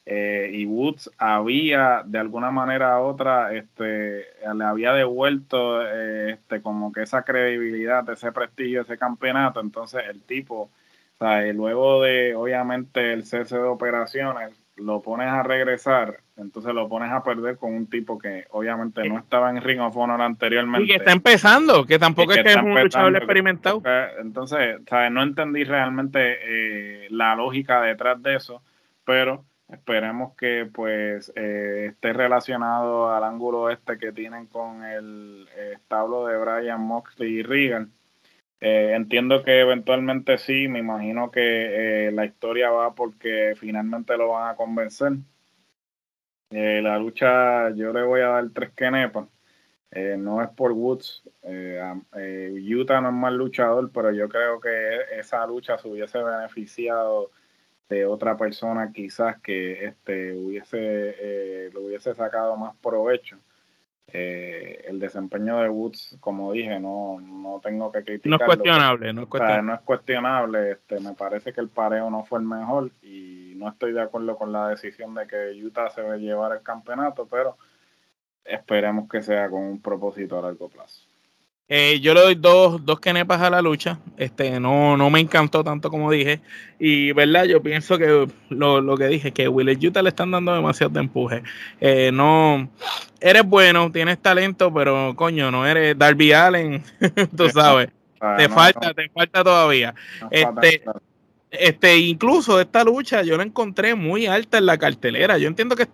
[0.06, 4.26] Eh, y Woods había de alguna manera u otra este,
[4.56, 9.60] le había devuelto eh, este, como que esa credibilidad, ese prestigio, ese campeonato.
[9.60, 10.72] Entonces el tipo,
[11.54, 17.24] luego de obviamente el cese de operaciones, lo pones a regresar, entonces lo pones a
[17.24, 20.86] perder con un tipo que obviamente no estaba en Ring of Honor anteriormente.
[20.86, 23.82] Y que está empezando, que tampoco es que es un luchador experimentado.
[24.20, 25.12] entonces, ¿sabes?
[25.12, 28.62] no entendí realmente eh, la lógica detrás de eso,
[29.04, 36.26] pero esperemos que pues eh, esté relacionado al ángulo este que tienen con el establo
[36.26, 37.92] de Brian Moxley y Regan
[38.62, 44.30] eh, entiendo que eventualmente sí, me imagino que eh, la historia va porque finalmente lo
[44.30, 45.14] van a convencer.
[46.52, 49.28] Eh, la lucha, yo le voy a dar tres quenepas.
[50.18, 51.24] no es por Woods.
[51.44, 54.70] Utah no es mal luchador, pero yo creo que
[55.20, 57.32] esa lucha se hubiese beneficiado
[57.90, 63.40] de otra persona quizás que este hubiese lo hubiese sacado más provecho.
[64.12, 68.38] Eh, el desempeño de Woods, como dije, no, no tengo que criticarlo.
[68.38, 69.68] No es cuestionable, no es cuestionable.
[69.68, 70.72] no es cuestionable.
[70.72, 74.36] Este, me parece que el pareo no fue el mejor y no estoy de acuerdo
[74.38, 77.58] con la decisión de que Utah se debe llevar el campeonato, pero
[78.46, 81.09] esperemos que sea con un propósito a largo plazo.
[81.72, 84.00] Eh, yo le doy dos, dos kenepas a la lucha.
[84.18, 86.42] Este, no, no me encantó tanto como dije.
[86.80, 90.54] Y verdad, yo pienso que lo, lo que dije, que Will Utah le están dando
[90.56, 91.44] demasiado de empuje.
[91.80, 92.68] Eh, no,
[93.22, 96.84] eres bueno, tienes talento, pero coño, no eres Darby Allen,
[97.38, 97.90] tú sabes.
[98.20, 99.94] Ah, te falta, te falta todavía.
[100.32, 100.84] este,
[101.52, 105.38] este, incluso esta lucha yo la encontré muy alta en la cartelera.
[105.38, 105.88] Yo entiendo que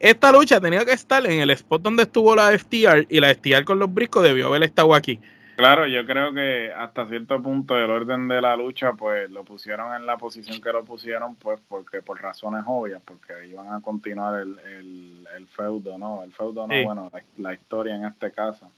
[0.00, 3.64] esta lucha tenía que estar en el spot donde estuvo la FTR y la FTR
[3.64, 5.20] con los briscos debió haber estado aquí.
[5.56, 9.94] Claro, yo creo que hasta cierto punto el orden de la lucha, pues lo pusieron
[9.94, 14.42] en la posición que lo pusieron, pues porque por razones obvias, porque iban a continuar
[14.42, 14.58] el,
[15.34, 16.22] el, feudo, ¿no?
[16.22, 18.70] El feudo, no, bueno, la historia en este caso.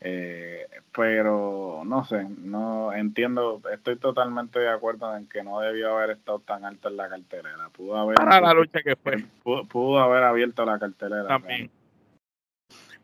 [0.00, 6.10] Eh, pero no sé, no entiendo, estoy totalmente de acuerdo en que no debió haber
[6.10, 7.68] estado tan alto en la cartelera.
[7.70, 9.24] Pudo haber, la lucha que fue.
[9.68, 11.28] Pudo, haber abierto la cartelera.
[11.28, 11.70] También.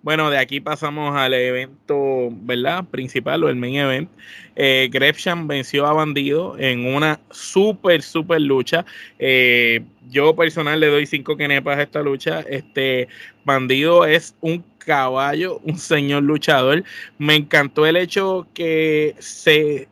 [0.03, 2.85] Bueno, de aquí pasamos al evento, ¿verdad?
[2.91, 4.11] Principal o el main event.
[4.57, 4.91] Eh,
[5.45, 8.85] venció a Bandido en una súper, súper lucha.
[9.21, 12.41] Eh, yo personal le doy cinco quenepas a esta lucha.
[12.41, 13.07] Este
[13.45, 16.83] Bandido es un caballo, un señor luchador.
[17.19, 19.89] Me encantó el hecho que se...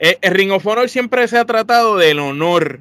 [0.00, 2.80] Eh, el Ring of Honor siempre se ha tratado del honor,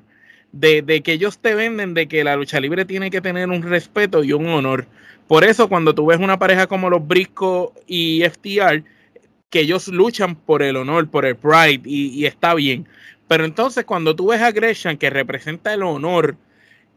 [0.52, 3.62] de, de que ellos te venden, de que la lucha libre tiene que tener un
[3.62, 4.88] respeto y un honor
[5.28, 8.84] por eso, cuando tú ves una pareja como los Brisco y FTR,
[9.50, 12.88] que ellos luchan por el honor, por el pride, y, está bien.
[13.28, 16.36] Pero entonces, cuando tú ves a Gresham, que representa el honor,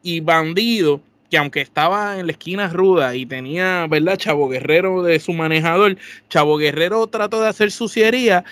[0.02, 4.16] y Bandido, que aunque estaba en la esquina ruda y tenía, ¿verdad?
[4.16, 5.96] Chavo Guerrero de su manejador,
[6.28, 8.44] Chavo Guerrero trató de hacer suciería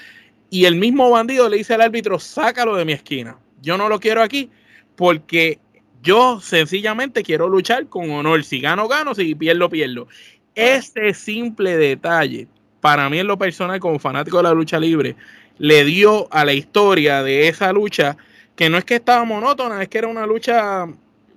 [0.50, 3.36] y el mismo bandido le dice al árbitro, sácalo de mi esquina.
[3.62, 4.50] Yo no lo quiero aquí
[4.96, 5.58] porque
[6.04, 8.44] yo sencillamente quiero luchar con honor.
[8.44, 9.14] Si gano, gano.
[9.14, 10.06] Si pierdo, pierdo.
[10.54, 12.46] Ese simple detalle,
[12.80, 15.16] para mí en lo personal, como fanático de la lucha libre,
[15.58, 18.16] le dio a la historia de esa lucha,
[18.54, 20.86] que no es que estaba monótona, es que era una lucha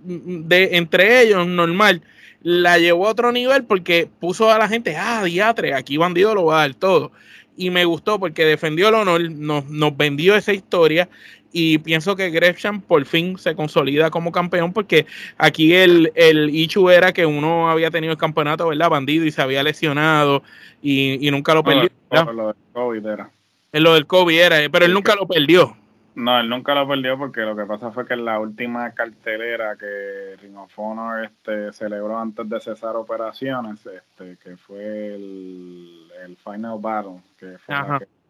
[0.03, 2.03] de entre ellos normal.
[2.43, 6.45] La llevó a otro nivel porque puso a la gente, ah, diatre, aquí bandido lo
[6.45, 7.11] va a dar todo.
[7.55, 11.09] Y me gustó porque defendió el honor, nos, nos vendió esa historia
[11.59, 15.07] y pienso que Gresham por fin se consolida como campeón porque
[15.39, 18.91] aquí el, el Ichu era que uno había tenido el campeonato, ¿verdad?
[18.91, 20.43] Bandido y se había lesionado
[20.83, 21.89] y, nunca lo perdió.
[22.11, 23.31] No, lo del COVID era.
[23.71, 25.75] En lo del COVID era, pero él nunca lo perdió.
[26.13, 29.75] No, él nunca lo perdió porque lo que pasa fue que en la última cartelera
[29.77, 36.77] que Ring of Honor este, celebró antes de cesar operaciones, este, que fue el, Final
[36.79, 37.75] Battle, que fue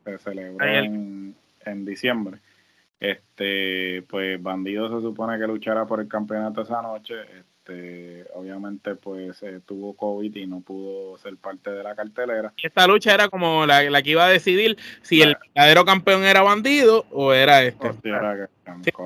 [0.06, 1.36] que se celebró en,
[1.66, 2.40] en diciembre
[3.00, 7.16] este, pues Bandido se supone que luchará por el campeonato esa noche.
[7.68, 12.54] Este, obviamente, pues eh, tuvo COVID y no pudo ser parte de la cartelera.
[12.62, 17.06] Esta lucha era como la, que iba a decidir si el verdadero campeón era Bandido
[17.12, 17.92] o era este.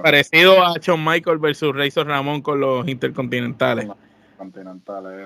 [0.04, 3.88] parecido a Shawn Michael versus Razor Ramón con los intercontinentales.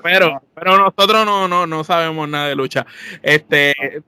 [0.03, 2.85] Pero, pero nosotros no, no, no sabemos nada de lucha.
[3.21, 4.01] Este,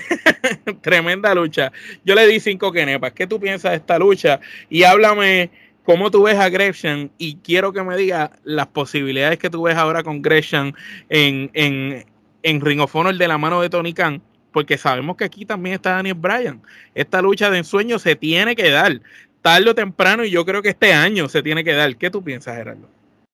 [0.82, 1.72] Tremenda lucha.
[2.04, 3.12] Yo le di cinco kenepas.
[3.12, 4.40] ¿Qué tú piensas de esta lucha?
[4.68, 5.50] Y háblame
[5.84, 9.76] cómo tú ves a Gresham y quiero que me digas las posibilidades que tú ves
[9.76, 10.72] ahora con Gresham
[11.08, 12.04] en, en,
[12.42, 14.22] en Ring of Honor de la mano de Tony Khan,
[14.52, 16.62] porque sabemos que aquí también está Daniel Bryan.
[16.94, 19.00] Esta lucha de ensueño se tiene que dar.
[19.42, 21.96] tarde o temprano y yo creo que este año se tiene que dar.
[21.96, 22.88] ¿Qué tú piensas, Gerardo?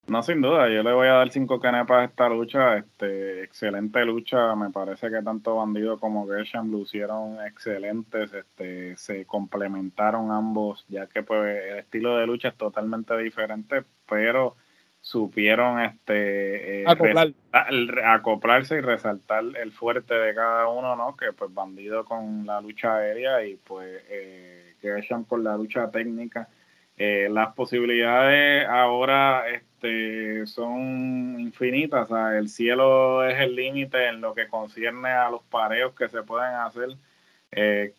[0.06, 4.04] No, sin duda, yo le voy a dar cinco canepas a esta lucha, este, excelente
[4.04, 11.06] lucha, me parece que tanto Bandido como Gresham lucieron excelentes, este, se complementaron ambos, ya
[11.06, 14.56] que pues el estilo de lucha es totalmente diferente, pero
[15.00, 16.84] supieron este eh,
[18.04, 21.16] acoplarse y resaltar el fuerte de cada uno, ¿no?
[21.16, 26.48] Que pues Bandido con la lucha aérea y pues eh, Gresham con la lucha técnica.
[27.02, 34.48] Eh, las posibilidades ahora este, son infinitas, el cielo es el límite en lo que
[34.48, 36.90] concierne a los pareos que se pueden hacer.
[37.52, 37.94] Eh,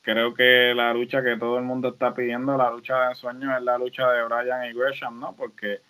[0.00, 3.62] creo que la lucha que todo el mundo está pidiendo, la lucha de sueños, es
[3.62, 5.36] la lucha de Brian y Gresham, ¿no?
[5.36, 5.82] Porque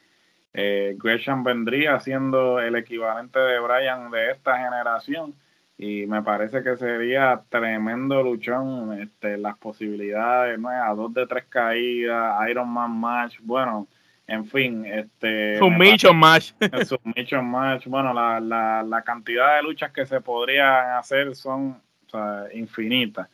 [0.53, 5.37] eh, Gresham vendría siendo el equivalente de Brian de esta generación
[5.83, 10.69] y me parece que sería tremendo luchón este, las posibilidades ¿no?
[10.69, 13.89] a dos de tres caídas Iron Man match bueno
[14.27, 16.53] en fin este submission match
[16.85, 21.81] submission match bueno la, la, la, cantidad de luchas que se podrían hacer son
[22.53, 23.31] infinitas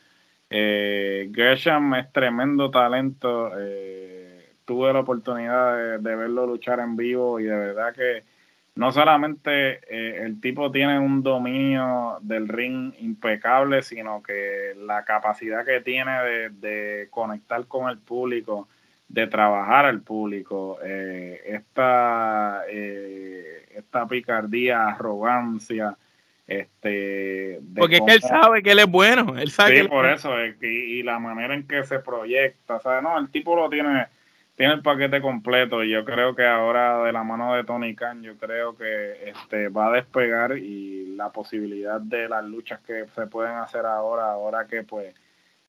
[0.49, 7.43] eh, Gresham es tremendo talento eh, tuve la oportunidad de verlo luchar en vivo y
[7.43, 8.23] de verdad que
[8.77, 15.65] no solamente eh, el tipo tiene un dominio del ring impecable, sino que la capacidad
[15.65, 18.67] que tiene de, conectar con el público,
[19.07, 25.97] de trabajar al público, eh, esta, eh, esta picardía, arrogancia,
[26.45, 30.33] este porque es que él sabe que él es bueno él sabe sí, por eso
[30.61, 34.07] y, y, la manera en que se proyecta o no el tipo lo tiene
[34.57, 38.23] tiene el paquete completo y yo creo que ahora de la mano de Tony Khan
[38.23, 43.27] yo creo que este va a despegar y la posibilidad de las luchas que se
[43.27, 45.13] pueden hacer ahora ahora que pues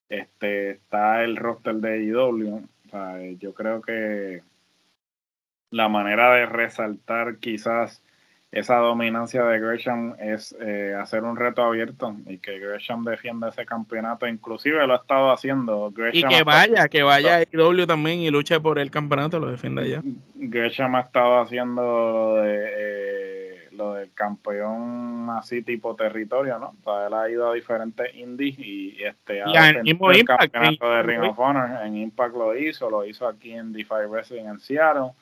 [0.08, 4.42] este está el roster de IW e yo creo que
[5.70, 8.02] la manera de resaltar quizás
[8.50, 13.66] esa dominancia de Gresham es eh, hacer un reto abierto y que Gresham defienda ese
[13.66, 14.26] campeonato.
[14.26, 15.90] Inclusive lo ha estado haciendo.
[15.90, 19.50] Gresham y que vaya, que vaya a IW también y luche por el campeonato, lo
[19.50, 20.02] defienda ya.
[20.34, 26.74] Gresham ha estado haciendo lo, de, eh, lo del campeón así tipo territorio, ¿no?
[26.80, 31.22] O sea, él ha ido a diferentes indies y este ha el campeonato de Ring
[31.22, 31.84] of Honor.
[31.84, 35.12] En Impact lo hizo, lo hizo aquí en DeFi Wrestling en Seattle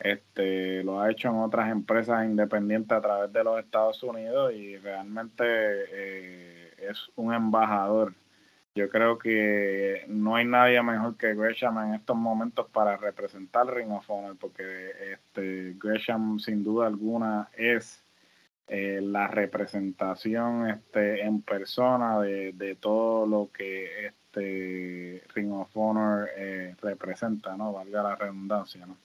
[0.00, 4.76] este, lo ha hecho en otras empresas independientes a través de los Estados Unidos y
[4.78, 8.14] realmente eh, es un embajador.
[8.74, 13.90] Yo creo que no hay nadie mejor que Gresham en estos momentos para representar Ring
[13.92, 18.04] of Honor, porque este, Gresham sin duda alguna es
[18.68, 26.28] eh, la representación este, en persona de, de, todo lo que este Ring of Honor
[26.36, 27.72] eh, representa, ¿no?
[27.72, 28.96] Valga la redundancia, ¿no?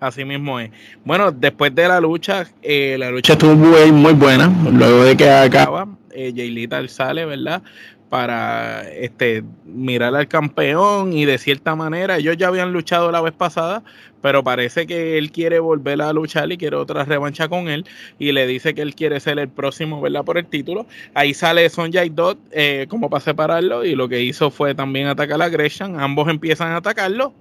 [0.00, 0.70] Así mismo es.
[1.04, 4.52] Bueno, después de la lucha, eh, la lucha estuvo muy, buena.
[4.70, 7.62] Luego de que acaba, eh, Jay sale, ¿verdad?
[8.10, 13.32] Para este, mirar al campeón y de cierta manera, ellos ya habían luchado la vez
[13.32, 13.82] pasada,
[14.22, 17.84] pero parece que él quiere volver a luchar y quiere otra revancha con él
[18.18, 20.24] y le dice que él quiere ser el próximo, ¿verdad?
[20.24, 20.86] Por el título.
[21.14, 25.42] Ahí sale Sonjay Dot eh, como para separarlo y lo que hizo fue también atacar
[25.42, 25.98] a Gresham.
[25.98, 27.34] Ambos empiezan a atacarlo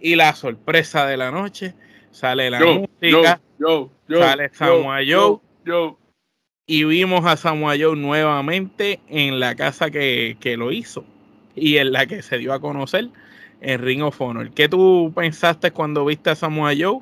[0.00, 1.74] y la sorpresa de la noche,
[2.10, 3.40] sale la música,
[4.08, 5.94] sale Samoa Joe,
[6.66, 11.04] y vimos a Samoa Joe nuevamente en la casa que, lo hizo
[11.54, 13.08] y en la que se dio a conocer
[13.60, 14.50] en Ring of Honor.
[14.52, 17.00] ¿Qué tú pensaste cuando viste a Samoa Joe?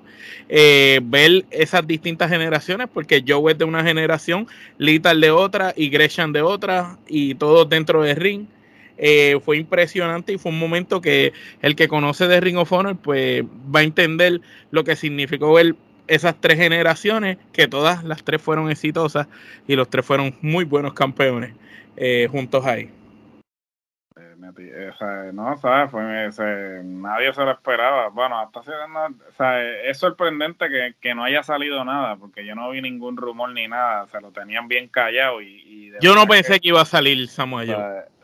[0.48, 5.90] Eh, ver esas distintas generaciones, porque Joe es de una generación, Lital de otra y
[5.90, 8.46] Gresham de otra, y todos dentro del ring.
[8.98, 11.32] Eh, fue impresionante y fue un momento que
[11.62, 14.40] el que conoce de Ring of Honor pues va a entender
[14.72, 15.76] lo que significó ver
[16.08, 19.28] esas tres generaciones, que todas las tres fueron exitosas
[19.66, 21.54] y los tres fueron muy buenos campeones
[21.96, 22.90] eh, juntos ahí.
[24.60, 25.92] Eh, no, ¿sabes?
[26.84, 28.08] nadie se lo esperaba.
[28.08, 30.66] Bueno, hasta es sorprendente
[31.00, 34.06] que, no haya salido nada, porque yo no vi ningún rumor ni nada.
[34.06, 35.42] Se lo tenían bien callado.
[35.42, 37.74] y, Yo no pensé que, iba a salir Samuel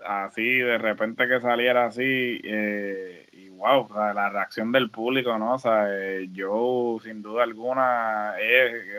[0.04, 5.54] así, de repente que saliera así, eh, y wow, la reacción del público, ¿no?
[5.54, 8.34] O sea, eh, yo sin duda alguna,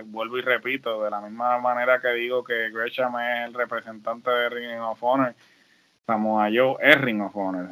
[0.05, 4.49] vuelvo y repito, de la misma manera que digo que Gresham es el representante de
[4.49, 5.35] Ring of Honor,
[6.05, 7.67] Samoa Joe es Ring of Honor,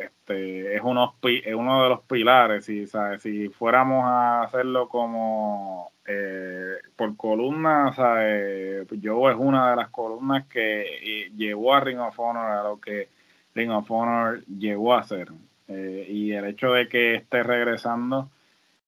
[0.00, 3.22] Este, es, uno, de los pilares, ¿sabes?
[3.22, 8.88] si fuéramos a hacerlo como eh, por columna, ¿sabes?
[9.02, 12.80] Joe es una de las columnas que eh, llevó a Ring of Honor a lo
[12.80, 13.08] que
[13.54, 15.28] Ring of Honor llegó a ser.
[15.68, 18.30] Eh, y el hecho de que esté regresando.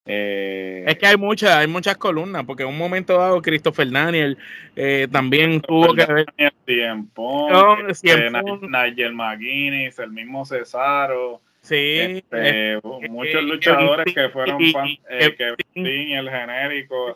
[0.07, 4.39] Eh, es que hay muchas, hay muchas columnas, porque en un momento dado Christopher Daniel
[4.75, 6.27] eh, también tuvo que ver.
[6.65, 7.49] Tiempo,
[7.89, 11.41] este, Nigel McGuinness, el mismo Cesaro.
[11.61, 12.81] Sí, este,
[13.11, 17.15] muchos luchadores que fueron fan, que Sting, el genérico,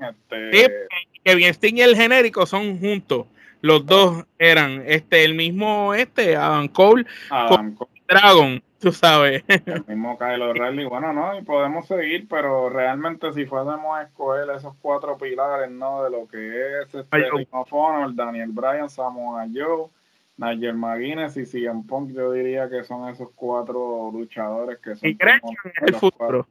[0.00, 0.86] este,
[1.22, 3.26] Kevin Sting y el genérico son juntos.
[3.60, 7.90] Los dos eran este el mismo este Adam Cole, Adam Cole.
[8.08, 9.44] Dragon, tú sabes.
[9.48, 10.84] El mismo O'Reilly.
[10.84, 16.04] Bueno, no, y podemos seguir, pero realmente si fuésemos a escoger esos cuatro pilares, ¿no?
[16.04, 19.88] De lo que es este el Daniel Bryan, Samoa Joe,
[20.36, 25.08] Nigel McGuinness y CM Punk, yo diría que son esos cuatro luchadores que son...
[25.08, 26.46] Y Gresham es el futuro.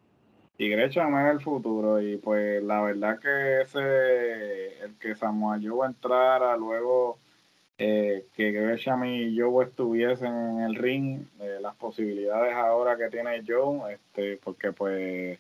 [0.58, 2.02] Y Gresham es el futuro.
[2.02, 7.20] Y pues la verdad que ese, el que Samoa Joe entrara luego
[7.78, 13.44] eh, que Gresham y Joe estuviesen en el ring, eh, las posibilidades ahora que tiene
[13.46, 15.40] Joe, este, porque pues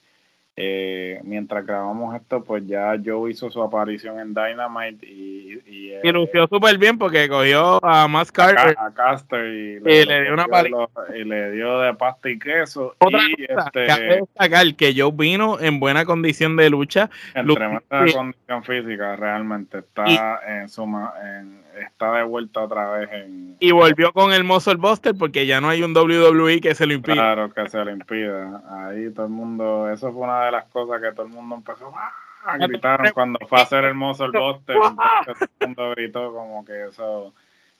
[0.57, 6.11] eh, mientras grabamos esto, pues ya Joe hizo su aparición en Dynamite y, y, y
[6.13, 10.45] lució súper bien porque cogió a Max Carter a, Caster y, le, dio una
[11.13, 12.95] y le dio de pasta y queso.
[12.99, 17.09] Otra y cosa, este, que Joe vino en buena condición de lucha.
[17.33, 17.81] En tremenda
[18.13, 23.57] condición física, realmente está en suma, en, está de vuelta otra vez en...
[23.59, 26.93] Y volvió con el Muscle Buster porque ya no hay un WWE que se lo
[26.93, 27.15] impida.
[27.15, 28.61] Claro, que se lo impida.
[28.69, 31.93] Ahí todo el mundo, eso fue una de las cosas que todo el mundo empezó
[32.45, 34.75] a gritar cuando fue a hacer el Muscle Buster.
[35.25, 37.33] todo el mundo gritó como que eso...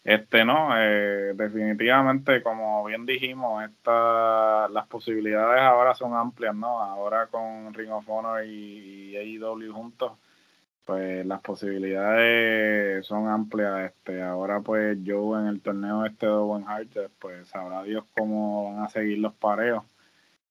[0.04, 6.80] Este no, eh, definitivamente, como bien dijimos, esta, las posibilidades ahora son amplias, ¿no?
[6.80, 10.12] Ahora con Ring of Honor y, y AEW juntos,
[10.86, 13.92] pues las posibilidades son amplias.
[13.92, 18.72] Este, ahora pues yo en el torneo este de Owen Hart, pues sabrá Dios cómo
[18.72, 19.84] van a seguir los pareos.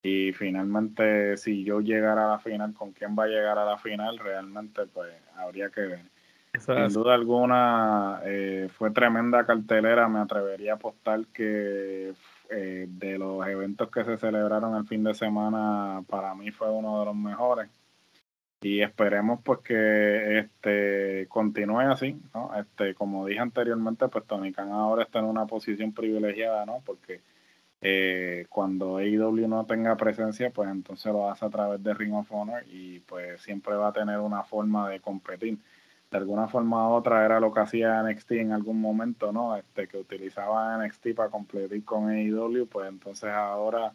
[0.02, 3.78] Y finalmente, si yo llegara a la final, con quién va a llegar a la
[3.78, 6.02] final, realmente pues habría que ver.
[6.58, 10.08] Sin duda alguna, eh, fue tremenda cartelera.
[10.08, 12.12] Me atrevería a apostar que
[12.50, 17.00] eh, de los eventos que se celebraron el fin de semana, para mí fue uno
[17.00, 17.70] de los mejores
[18.64, 22.50] y esperemos pues que este continúe así, ¿no?
[22.58, 26.80] Este, como dije anteriormente, pues Tony Khan ahora está en una posición privilegiada, ¿no?
[26.86, 27.20] Porque
[27.82, 32.32] eh, cuando AEW no tenga presencia, pues entonces lo hace a través de Ring of
[32.32, 35.58] Honor y pues siempre va a tener una forma de competir.
[36.10, 39.56] De alguna forma u otra era lo que hacía NXT en algún momento, ¿no?
[39.56, 43.92] Este, que utilizaba NXT para competir con AEW, pues entonces ahora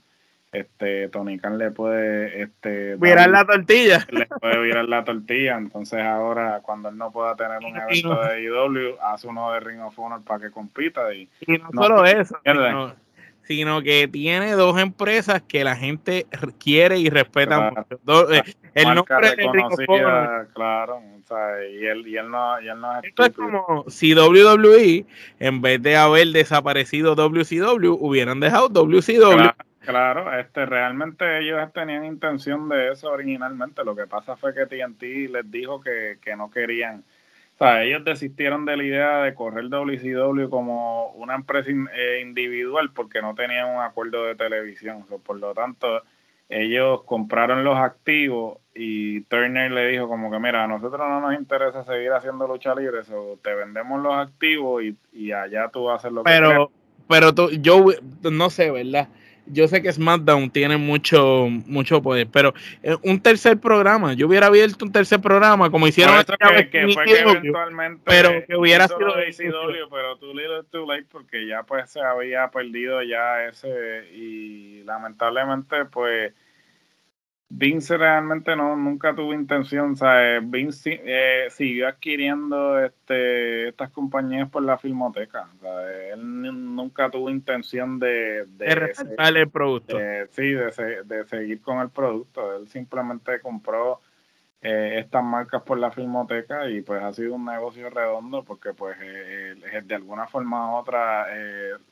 [0.51, 4.05] este Tony Khan le puede este virar la tortilla.
[4.11, 5.57] le puede virar la tortilla.
[5.57, 9.81] Entonces ahora cuando él no pueda tener un evento de IW hace uno de Ring
[9.81, 12.39] of Honor para que compita y, no, solo eso
[13.43, 16.27] sino, que tiene dos empresas que la gente
[16.59, 18.31] quiere y respeta mucho.
[18.31, 18.43] Eh,
[18.75, 20.49] el nombre de Ring of Honor.
[20.53, 23.85] claro o sea, y él y él no, y él no es esto es como
[23.87, 25.05] si WWE
[25.39, 29.55] en vez de haber desaparecido WCW hubieran dejado WCW Claro,
[30.39, 33.83] este, realmente ellos tenían intención de eso originalmente.
[33.83, 37.03] Lo que pasa fue que TNT les dijo que, no querían.
[37.55, 42.91] O sea, ellos desistieron de la idea de correr WCW como una empresa eh, individual
[42.93, 45.05] porque no tenían un acuerdo de televisión.
[45.23, 46.03] por lo tanto,
[46.49, 51.37] ellos compraron los activos y Turner le dijo como que, mira, a nosotros no nos
[51.37, 56.11] interesa seguir haciendo lucha libre, o te vendemos los activos y, y allá tú haces
[56.11, 56.71] lo que Pero,
[57.07, 57.85] pero tú, yo
[58.31, 59.09] no sé, ¿verdad?
[59.49, 64.47] Yo sé que SmackDown tiene mucho, mucho poder, pero eh, un tercer programa, yo hubiera
[64.47, 69.13] abierto un tercer programa como hicieron que, que, fue que eventualmente pero que hubiera sido
[69.89, 75.85] pero too little too late porque ya pues se había perdido ya ese y lamentablemente
[75.85, 76.33] pues
[77.51, 80.47] Vince realmente no nunca tuvo intención, ¿sabes?
[80.47, 85.49] Vince eh, siguió adquiriendo este estas compañías por la filmoteca.
[86.13, 88.45] Él nunca tuvo intención de...
[88.45, 89.97] De, el producto.
[90.29, 92.55] sí, de, seguir con el producto.
[92.55, 93.99] Él simplemente compró
[94.61, 98.95] eh, estas marcas por la filmoteca y pues ha sido un negocio redondo porque pues
[99.01, 101.25] eh, de alguna forma u otra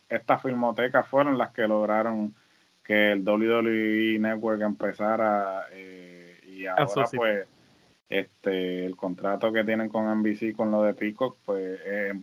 [0.07, 2.35] estas filmotecas fueron las que lograron
[2.88, 7.45] que el WWE Network empezara eh, y ahora pues
[8.09, 12.15] este el contrato que tienen con NBC con lo de Peacock pues es,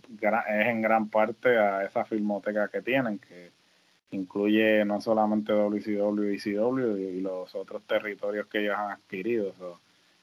[0.49, 3.51] en gran parte a esa filmoteca que tienen que
[4.13, 9.53] incluye no solamente WCW y CW y los otros territorios que ellos han adquirido.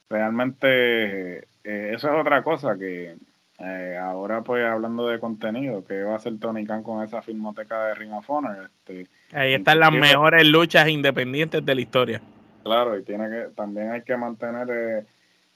[0.10, 3.16] Realmente eh, eso es otra cosa que
[3.64, 7.86] eh, ahora pues hablando de contenido que va a hacer Tony Khan con esa filmoteca
[7.86, 12.22] de Ring of Honor este Ahí están las mejores luchas independientes de la historia.
[12.64, 15.06] Claro, y tiene que también hay que mantener, eh,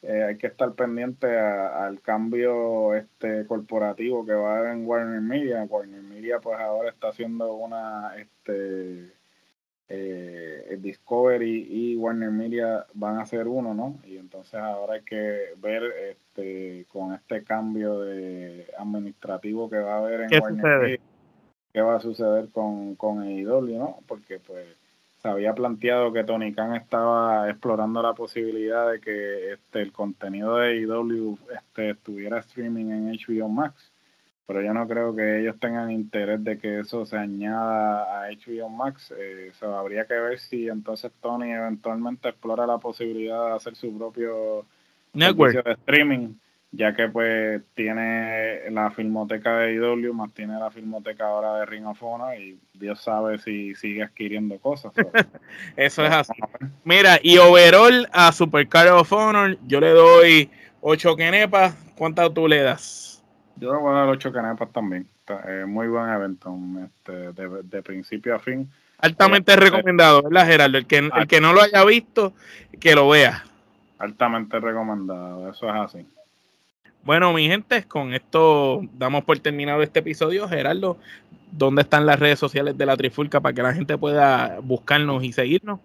[0.01, 5.21] eh, hay que estar pendiente al cambio este corporativo que va a haber en Warner
[5.21, 5.63] Media.
[5.63, 9.11] Warner Media pues ahora está haciendo una este
[9.87, 13.99] eh, Discovery y Warner Media van a ser uno, ¿no?
[14.03, 19.97] Y entonces ahora hay que ver este con este cambio de administrativo que va a
[19.99, 20.99] haber en Warner Media,
[21.71, 23.99] qué va a suceder con, con AEW, ¿no?
[24.07, 24.65] Porque pues
[25.17, 30.57] se había planteado que Tony Khan estaba explorando la posibilidad de que este el contenido
[30.57, 33.91] de AEW este, estuviera streaming en HBO Max
[34.47, 38.69] pero yo no creo que ellos tengan interés de que eso se añada a HBO
[38.69, 39.13] Max.
[39.17, 44.65] Eh, habría que ver si entonces Tony eventualmente explora la posibilidad de hacer su propio
[45.13, 46.35] network de streaming,
[46.71, 51.87] ya que pues tiene la filmoteca de IW más tiene la filmoteca ahora de Ring
[51.87, 54.93] of Honor y Dios sabe si sigue adquiriendo cosas.
[55.75, 56.33] eso es así.
[56.83, 61.73] Mira, y overall a Supercar of Honor yo le doy 8 kenepas.
[61.97, 63.14] ¿Cuántas tú le das?
[63.57, 65.07] Yo le voy a dar ocho canepas también.
[65.27, 68.69] Eh, muy buen evento, este, de, principio a fin.
[68.99, 70.77] Altamente eh, recomendado, ¿verdad, Gerardo?
[70.77, 72.33] El que, el que no lo haya visto,
[72.79, 73.43] que lo vea.
[73.97, 76.05] Altamente recomendado, eso es así.
[77.03, 80.49] Bueno, mi gente, con esto damos por terminado este episodio.
[80.49, 80.97] Gerardo,
[81.51, 85.31] ¿dónde están las redes sociales de la Trifulca para que la gente pueda buscarnos y
[85.31, 85.79] seguirnos?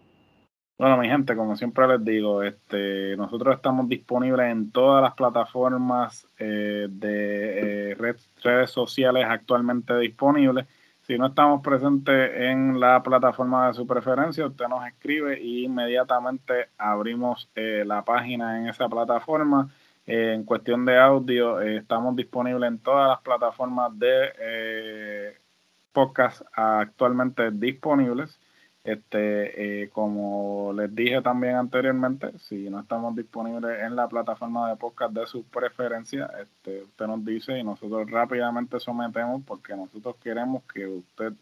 [0.80, 6.26] Bueno, mi gente, como siempre les digo, este, nosotros estamos disponibles en todas las plataformas
[6.38, 10.66] eh, de eh, redes sociales actualmente disponibles.
[11.02, 16.70] Si no estamos presentes en la plataforma de su preferencia, usted nos escribe y inmediatamente
[16.78, 19.68] abrimos eh, la página en esa plataforma.
[20.06, 25.36] en cuestión de audio, estamos disponibles en todas las plataformas de
[25.92, 28.39] podcast actualmente disponibles.
[28.82, 34.76] Este, eh, como les dije también anteriormente, si no estamos disponibles en la plataforma de
[34.76, 40.62] podcast de su preferencia, este, usted nos dice y nosotros rápidamente sometemos porque nosotros queremos
[40.72, 41.34] que usted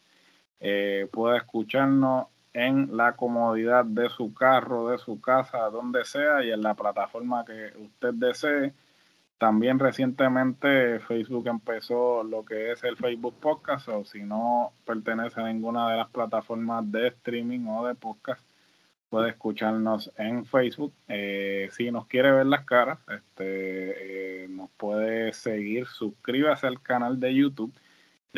[0.61, 6.51] eh, pueda escucharnos en la comodidad de su carro, de su casa, donde sea y
[6.51, 8.72] en la plataforma que usted desee
[9.39, 15.47] también recientemente Facebook empezó lo que es el Facebook Podcast, o si no pertenece a
[15.47, 18.43] ninguna de las plataformas de streaming o de podcast,
[19.09, 20.93] puede escucharnos en Facebook.
[21.07, 27.20] Eh, si nos quiere ver las caras, este, eh, nos puede seguir, suscríbase al canal
[27.20, 27.72] de YouTube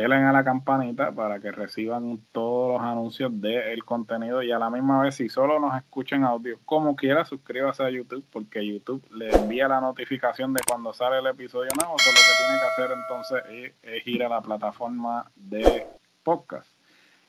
[0.00, 4.70] denle a la campanita para que reciban todos los anuncios del contenido y a la
[4.70, 9.30] misma vez si solo nos escuchen audio como quiera suscríbase a YouTube porque YouTube le
[9.30, 11.96] envía la notificación de cuando sale el episodio nuevo.
[11.98, 15.86] Solo lo que tiene que hacer entonces es, ir a la plataforma de
[16.22, 16.68] podcast.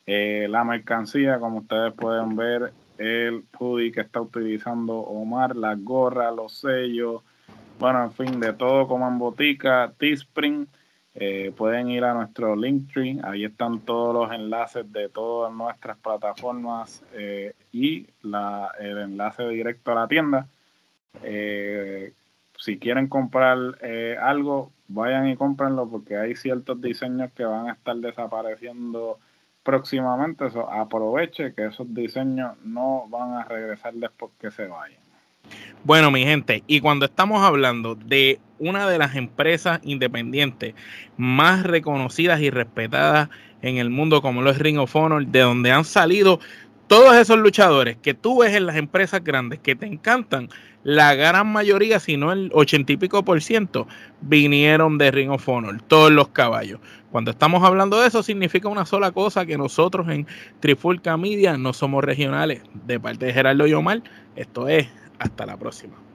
[0.06, 6.30] Eh, la mercancía como ustedes pueden ver el hoodie que está utilizando Omar la gorra
[6.30, 7.22] los sellos
[7.78, 10.66] bueno en fin de todo como en botica Teespring
[11.14, 17.04] eh, pueden ir a nuestro Linktree, ahí están todos los enlaces de todas nuestras plataformas
[17.12, 20.48] eh, y la, el enlace directo a la tienda.
[21.22, 22.14] Eh,
[22.56, 23.58] si quieren comprar
[24.20, 29.18] algo, vayan y cómprenlo porque hay ciertos diseños que van a estar desapareciendo
[29.62, 30.46] próximamente.
[30.46, 35.01] Eso, aproveche que esos diseños no van a regresar después que se vayan.
[35.84, 40.74] Bueno, mi gente, y cuando estamos hablando de una de las empresas independientes
[41.16, 43.28] más reconocidas y respetadas
[43.62, 46.38] en el mundo, como lo es Ring of Honor, de donde han salido
[46.86, 50.50] todos esos luchadores que tú ves en las empresas grandes que te encantan,
[50.84, 53.86] la gran mayoría, si no el ochenta y pico por ciento,
[54.20, 56.80] vinieron de Ring of Honor, todos los caballos.
[57.10, 60.26] Cuando estamos hablando de eso, significa una sola cosa, que nosotros en
[60.60, 62.62] Trifulca Media no somos regionales.
[62.86, 64.02] De parte de Gerardo Yomar,
[64.34, 64.88] esto es
[65.18, 66.11] hasta la próxima.